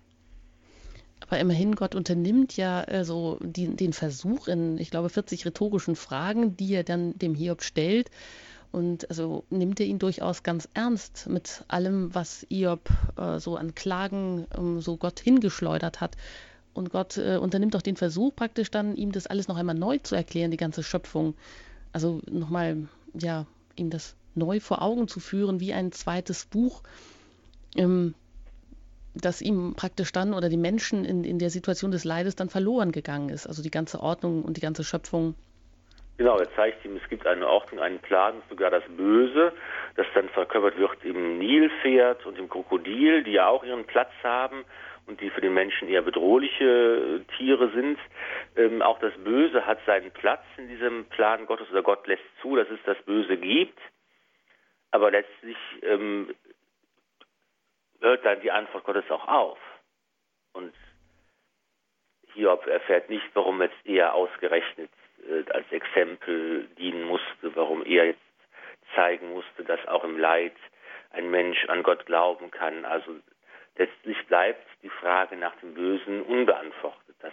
[1.21, 5.97] Aber immerhin, Gott unternimmt ja äh, so die, den Versuch in, ich glaube, 40 rhetorischen
[5.97, 8.11] Fragen, die er dann dem Hiob stellt.
[8.71, 13.75] Und also nimmt er ihn durchaus ganz ernst mit allem, was Hiob äh, so an
[13.75, 16.17] Klagen ähm, so Gott hingeschleudert hat.
[16.75, 19.99] Und Gott äh, unternimmt auch den Versuch, praktisch dann ihm das alles noch einmal neu
[19.99, 21.35] zu erklären, die ganze Schöpfung.
[21.93, 23.47] Also nochmal, ja,
[23.77, 26.83] ihm das neu vor Augen zu führen, wie ein zweites Buch,
[27.77, 28.15] ähm,
[29.15, 32.93] das ihm praktisch dann oder die Menschen in, in der Situation des Leides dann verloren
[32.93, 33.47] gegangen ist.
[33.47, 35.35] Also die ganze Ordnung und die ganze Schöpfung.
[36.17, 39.53] Genau, er zeigt ihm, es gibt eine Ordnung, einen Plan, sogar das Böse,
[39.97, 44.65] das dann verkörpert wird im Nilpferd und im Krokodil, die ja auch ihren Platz haben
[45.07, 46.65] und die für den Menschen eher bedrohliche
[47.25, 47.99] äh, Tiere sind.
[48.57, 52.57] Ähm, auch das Böse hat seinen Platz in diesem Plan Gottes oder Gott lässt zu,
[52.57, 53.79] dass es das Böse gibt.
[54.91, 56.35] Aber letztlich ähm,
[58.01, 59.59] hört dann die Antwort Gottes auch auf.
[60.53, 60.75] Und
[62.35, 64.91] Hiob erfährt nicht, warum jetzt er ausgerechnet
[65.29, 68.21] äh, als Exempel dienen musste, warum er jetzt
[68.95, 70.55] zeigen musste, dass auch im Leid
[71.11, 72.85] ein Mensch an Gott glauben kann.
[72.85, 73.17] Also
[73.77, 77.17] letztlich bleibt die Frage nach dem Bösen unbeantwortet.
[77.21, 77.33] Das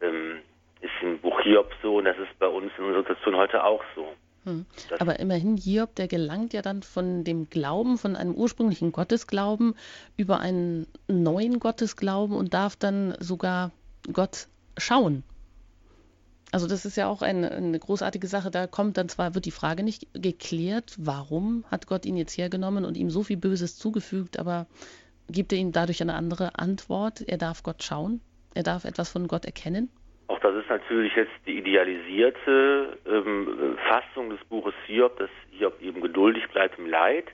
[0.00, 0.40] ähm,
[0.80, 3.82] ist im Buch Hiob so und das ist bei uns in unserer Situation heute auch
[3.94, 4.14] so.
[4.44, 4.64] Hm.
[5.00, 9.74] Aber immerhin Hiob, der gelangt ja dann von dem Glauben, von einem ursprünglichen Gottesglauben
[10.16, 13.72] über einen neuen Gottesglauben und darf dann sogar
[14.12, 14.46] Gott
[14.78, 15.24] schauen.
[16.52, 18.52] Also das ist ja auch eine, eine, großartige Sache.
[18.52, 22.84] Da kommt dann zwar, wird die Frage nicht geklärt, warum hat Gott ihn jetzt hergenommen
[22.84, 24.66] und ihm so viel Böses zugefügt, aber
[25.28, 27.20] gibt er ihm dadurch eine andere Antwort.
[27.26, 28.20] Er darf Gott schauen,
[28.54, 29.90] er darf etwas von Gott erkennen.
[30.28, 36.00] Auch das ist natürlich jetzt die idealisierte ähm, Fassung des Buches Hiob, dass Hiob eben
[36.00, 37.26] geduldig bleibt im Leid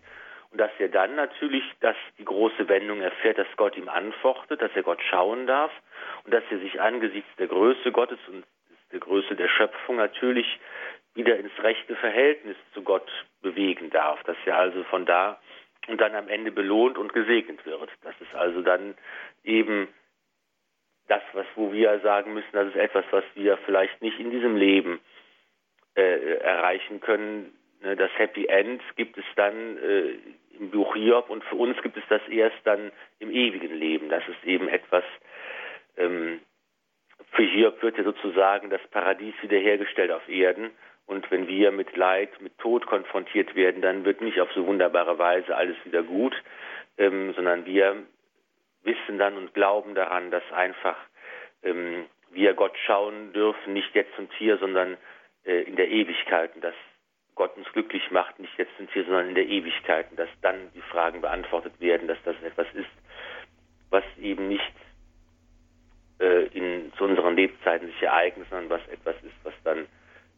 [0.51, 4.71] und dass er dann natürlich dass die große Wendung erfährt, dass Gott ihm antwortet, dass
[4.75, 5.73] er Gott schauen darf
[6.25, 8.45] und dass er sich angesichts der Größe Gottes und
[8.93, 10.47] der Größe der Schöpfung natürlich
[11.15, 15.41] wieder ins rechte Verhältnis zu Gott bewegen darf, dass er also von da
[15.89, 17.91] und dann am Ende belohnt und gesegnet wird.
[18.03, 18.95] Das ist also dann
[19.45, 19.89] eben
[21.09, 24.57] das, was wo wir sagen müssen, das ist etwas, was wir vielleicht nicht in diesem
[24.57, 25.01] Leben
[25.95, 27.53] äh, erreichen können.
[27.83, 30.15] Ne, das Happy End gibt es dann äh,
[30.59, 34.09] im Buch Hiob und für uns gibt es das erst dann im ewigen Leben.
[34.09, 35.05] Das ist eben etwas,
[35.97, 36.41] ähm,
[37.33, 40.71] für Hiob wird ja sozusagen das Paradies wiederhergestellt auf Erden
[41.07, 45.19] und wenn wir mit Leid, mit Tod konfrontiert werden, dann wird nicht auf so wunderbare
[45.19, 46.35] Weise alles wieder gut,
[46.99, 47.97] ähm, sondern wir
[48.83, 50.97] wissen dann und glauben daran, dass einfach
[51.63, 54.97] ähm, wir Gott schauen dürfen, nicht jetzt und hier, sondern
[55.45, 56.55] äh, in der Ewigkeit.
[56.55, 56.75] Und dass
[57.35, 60.11] Gott uns glücklich macht, nicht jetzt und hier, sondern in der Ewigkeit.
[60.11, 62.91] Und dass dann die Fragen beantwortet werden, dass das etwas ist,
[63.91, 64.73] was eben nicht
[66.21, 69.87] äh, in, zu unseren Lebzeiten sich ereignet, sondern was etwas ist, was dann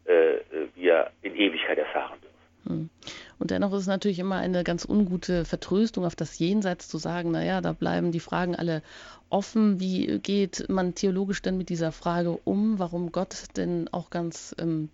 [0.04, 0.38] äh,
[0.74, 2.34] wir in Ewigkeit erfahren dürfen.
[2.66, 2.90] Hm.
[3.38, 7.30] Und dennoch ist es natürlich immer eine ganz ungute Vertröstung auf das Jenseits zu sagen,
[7.30, 8.82] naja, da bleiben die Fragen alle
[9.28, 9.80] offen.
[9.80, 14.88] Wie geht man theologisch denn mit dieser Frage um, warum Gott denn auch ganz ähm,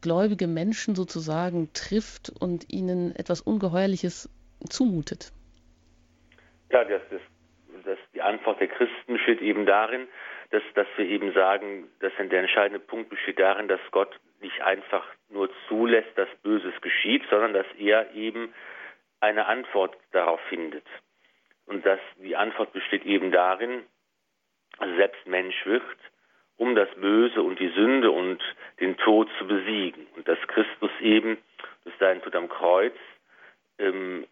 [0.00, 4.28] gläubige Menschen sozusagen trifft und ihnen etwas Ungeheuerliches
[4.68, 5.32] zumutet?
[6.70, 7.20] Ja, das, das,
[7.84, 10.06] das, die Antwort der Christen besteht eben darin,
[10.50, 15.06] dass, dass wir eben sagen, dass der entscheidende Punkt besteht darin, dass Gott nicht einfach
[15.28, 18.52] nur zulässt, dass Böses geschieht, sondern dass er eben
[19.20, 20.84] eine Antwort darauf findet.
[21.66, 23.84] Und dass die Antwort besteht eben darin,
[24.78, 25.84] selbst Mensch wird,
[26.56, 28.42] um das Böse und die Sünde und
[28.80, 30.06] den Tod zu besiegen.
[30.16, 31.38] Und dass Christus eben
[31.84, 32.94] durch seinen Tod am Kreuz
[33.78, 34.26] ähm,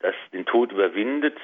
[0.00, 1.36] das den Tod überwindet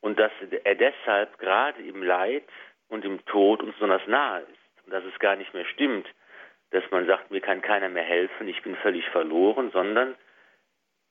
[0.00, 0.32] und dass
[0.64, 2.44] er deshalb gerade im Leid
[2.88, 4.84] und im Tod uns besonders nahe ist.
[4.86, 6.06] Und dass es gar nicht mehr stimmt,
[6.72, 10.16] dass man sagt, mir kann keiner mehr helfen, ich bin völlig verloren, sondern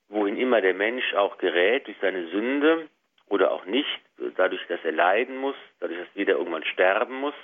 [0.08, 2.88] wohin immer der Mensch auch gerät durch seine Sünde
[3.28, 4.00] oder auch nicht,
[4.36, 7.34] dadurch, dass er leiden muss, dadurch, dass jeder irgendwann sterben muss,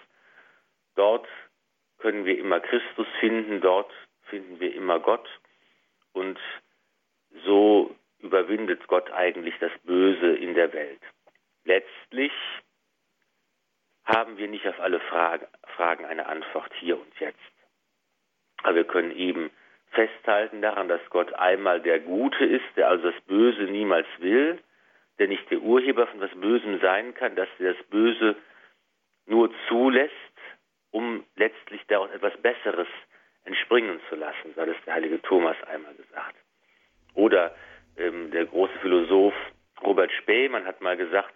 [0.97, 1.27] dort
[1.99, 3.91] können wir immer Christus finden, dort
[4.25, 5.29] finden wir immer Gott
[6.13, 6.39] und
[7.45, 11.01] so überwindet Gott eigentlich das Böse in der Welt.
[11.65, 12.33] Letztlich
[14.05, 17.39] haben wir nicht auf alle Fragen eine Antwort hier und jetzt.
[18.63, 19.51] Aber wir können eben
[19.91, 24.59] festhalten daran, dass Gott einmal der Gute ist, der also das Böse niemals will,
[25.19, 28.37] der nicht der Urheber von was Bösem sein kann, dass er das Böse
[29.27, 30.13] nur zulässt,
[30.91, 32.89] um letztlich daraus etwas Besseres
[33.45, 36.37] entspringen zu lassen, so hat es der heilige Thomas einmal gesagt.
[37.15, 37.55] Oder
[37.97, 39.35] ähm, der große Philosoph
[39.83, 41.35] Robert Spemann hat mal gesagt,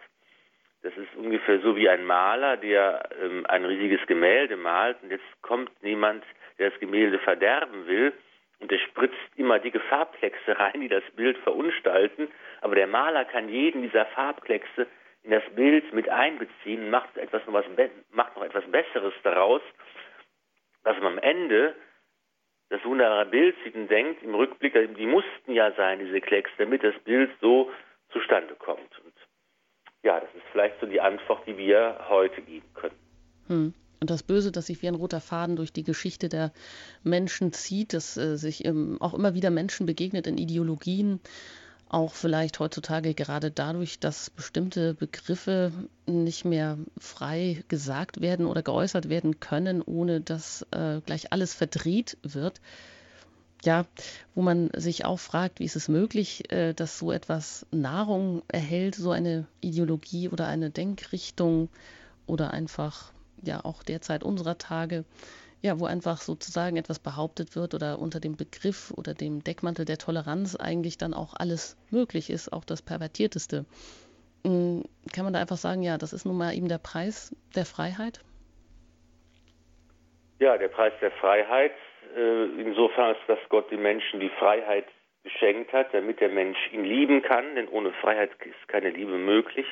[0.82, 5.42] das ist ungefähr so wie ein Maler, der ähm, ein riesiges Gemälde malt und jetzt
[5.42, 6.24] kommt niemand,
[6.58, 8.12] der das Gemälde verderben will
[8.60, 12.28] und der spritzt immer dicke Farbkleckse rein, die das Bild verunstalten,
[12.60, 14.86] aber der Maler kann jeden dieser Farbkleckse
[15.22, 17.66] in das Bild mit einbeziehen und macht, etwas noch, was,
[18.10, 19.62] macht noch etwas Besseres daraus,
[20.82, 21.76] dass man am Ende
[22.70, 26.82] das wunderbare Bild sieht und denkt, im Rückblick, die mussten ja sein, diese Klecks, damit
[26.82, 27.70] das Bild so
[28.10, 29.01] zustande kommt.
[30.02, 32.96] Ja, das ist vielleicht so die Antwort, die wir heute geben können.
[33.46, 33.74] Hm.
[34.00, 36.52] Und das Böse, das sich wie ein roter Faden durch die Geschichte der
[37.04, 41.20] Menschen zieht, dass äh, sich ähm, auch immer wieder Menschen begegnet in Ideologien,
[41.88, 45.70] auch vielleicht heutzutage gerade dadurch, dass bestimmte Begriffe
[46.06, 52.16] nicht mehr frei gesagt werden oder geäußert werden können, ohne dass äh, gleich alles verdreht
[52.22, 52.60] wird.
[53.64, 53.86] Ja,
[54.34, 58.96] wo man sich auch fragt, wie ist es möglich, äh, dass so etwas Nahrung erhält,
[58.96, 61.68] so eine Ideologie oder eine Denkrichtung
[62.26, 65.04] oder einfach ja auch derzeit unserer Tage
[65.62, 69.96] ja, wo einfach sozusagen etwas behauptet wird oder unter dem Begriff oder dem Deckmantel der
[69.96, 73.64] Toleranz eigentlich dann auch alles möglich ist, auch das Pervertierteste.
[74.44, 74.82] Hm,
[75.12, 78.20] kann man da einfach sagen, ja, das ist nun mal eben der Preis der Freiheit?
[80.40, 81.72] Ja, der Preis der Freiheit,
[82.16, 84.86] äh, insofern dass Gott den Menschen die Freiheit
[85.22, 89.66] geschenkt hat, damit der Mensch ihn lieben kann, denn ohne Freiheit ist keine Liebe möglich.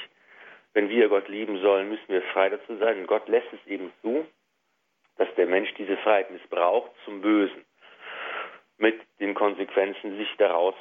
[0.72, 3.00] Wenn wir Gott lieben sollen, müssen wir frei dazu sein.
[3.00, 4.24] Und Gott lässt es eben zu,
[5.16, 7.64] dass der Mensch diese Freiheit missbraucht zum Bösen.
[8.78, 10.76] Mit den Konsequenzen, die sich daraus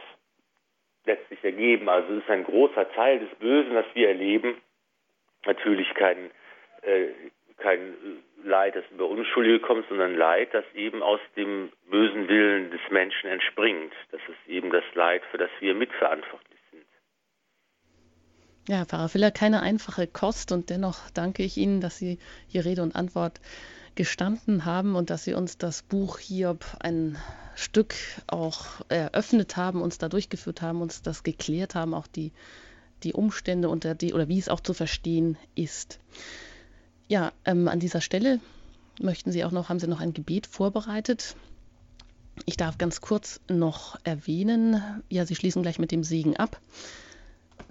[1.05, 1.89] letztlich ergeben.
[1.89, 4.61] Also es ist ein großer Teil des Bösen, das wir erleben.
[5.45, 6.29] Natürlich kein,
[6.83, 7.07] äh,
[7.59, 7.93] kein
[8.43, 13.29] Leid, das über Unschuldige kommt, sondern Leid, das eben aus dem bösen Willen des Menschen
[13.29, 13.93] entspringt.
[14.11, 16.85] Das ist eben das Leid, für das wir mitverantwortlich sind.
[18.67, 22.81] Ja, Pfarrer Filler, keine einfache Kost und dennoch danke ich Ihnen, dass Sie hier Rede
[22.81, 23.41] und Antwort
[23.95, 27.17] gestanden haben und dass Sie uns das Buch Hiob ein
[27.55, 27.93] Stück
[28.27, 32.31] auch eröffnet haben, uns da durchgeführt haben, uns das geklärt haben, auch die,
[33.03, 35.99] die Umstände unter die oder wie es auch zu verstehen ist.
[37.09, 38.39] Ja, ähm, an dieser Stelle
[39.01, 41.35] möchten Sie auch noch, haben Sie noch ein Gebet vorbereitet?
[42.45, 46.61] Ich darf ganz kurz noch erwähnen, ja, Sie schließen gleich mit dem Segen ab,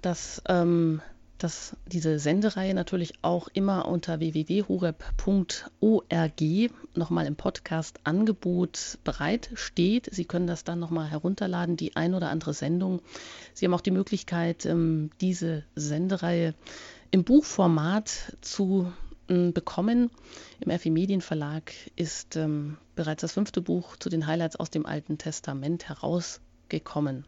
[0.01, 1.01] dass ähm,
[1.39, 6.41] dass diese Sendereihe natürlich auch immer unter www.horeb.org
[6.95, 10.09] nochmal im Podcast-Angebot bereit steht.
[10.11, 13.01] Sie können das dann nochmal herunterladen, die ein oder andere Sendung.
[13.53, 16.55] Sie haben auch die Möglichkeit, ähm, diese Sendereihe
[17.11, 18.91] im Buchformat zu
[19.29, 20.09] bekommen.
[20.59, 25.17] Im FI Medienverlag ist ähm, bereits das fünfte Buch zu den Highlights aus dem Alten
[25.17, 27.25] Testament herausgekommen.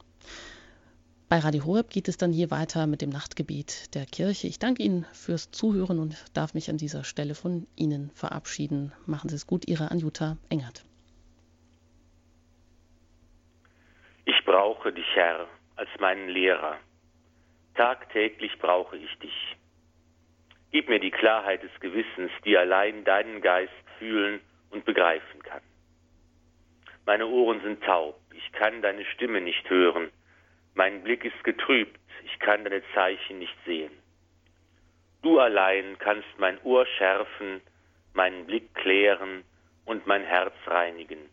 [1.29, 4.47] Bei Radio Horeb geht es dann hier weiter mit dem Nachtgebet der Kirche.
[4.47, 8.91] Ich danke Ihnen fürs Zuhören und darf mich an dieser Stelle von Ihnen verabschieden.
[9.05, 10.83] Machen Sie es gut, Ihre Anjuta Engert.
[14.25, 15.47] Ich brauche dich, Herr,
[15.77, 16.77] als meinen Lehrer.
[17.75, 19.55] Tagtäglich brauche ich dich.
[20.71, 25.61] Gib mir die Klarheit des Gewissens, die allein deinen Geist fühlen und begreifen kann.
[27.05, 30.11] Meine Ohren sind taub, ich kann deine Stimme nicht hören
[30.73, 33.91] mein Blick ist getrübt, ich kann deine Zeichen nicht sehen.
[35.21, 37.61] Du allein kannst mein Ohr schärfen,
[38.13, 39.43] meinen Blick klären
[39.85, 41.29] und mein Herz reinigen.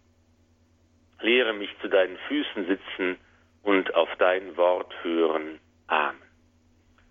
[1.21, 3.17] Lehre mich zu deinen Füßen sitzen
[3.63, 5.61] und auf dein Wort hören.
[5.87, 6.28] Amen.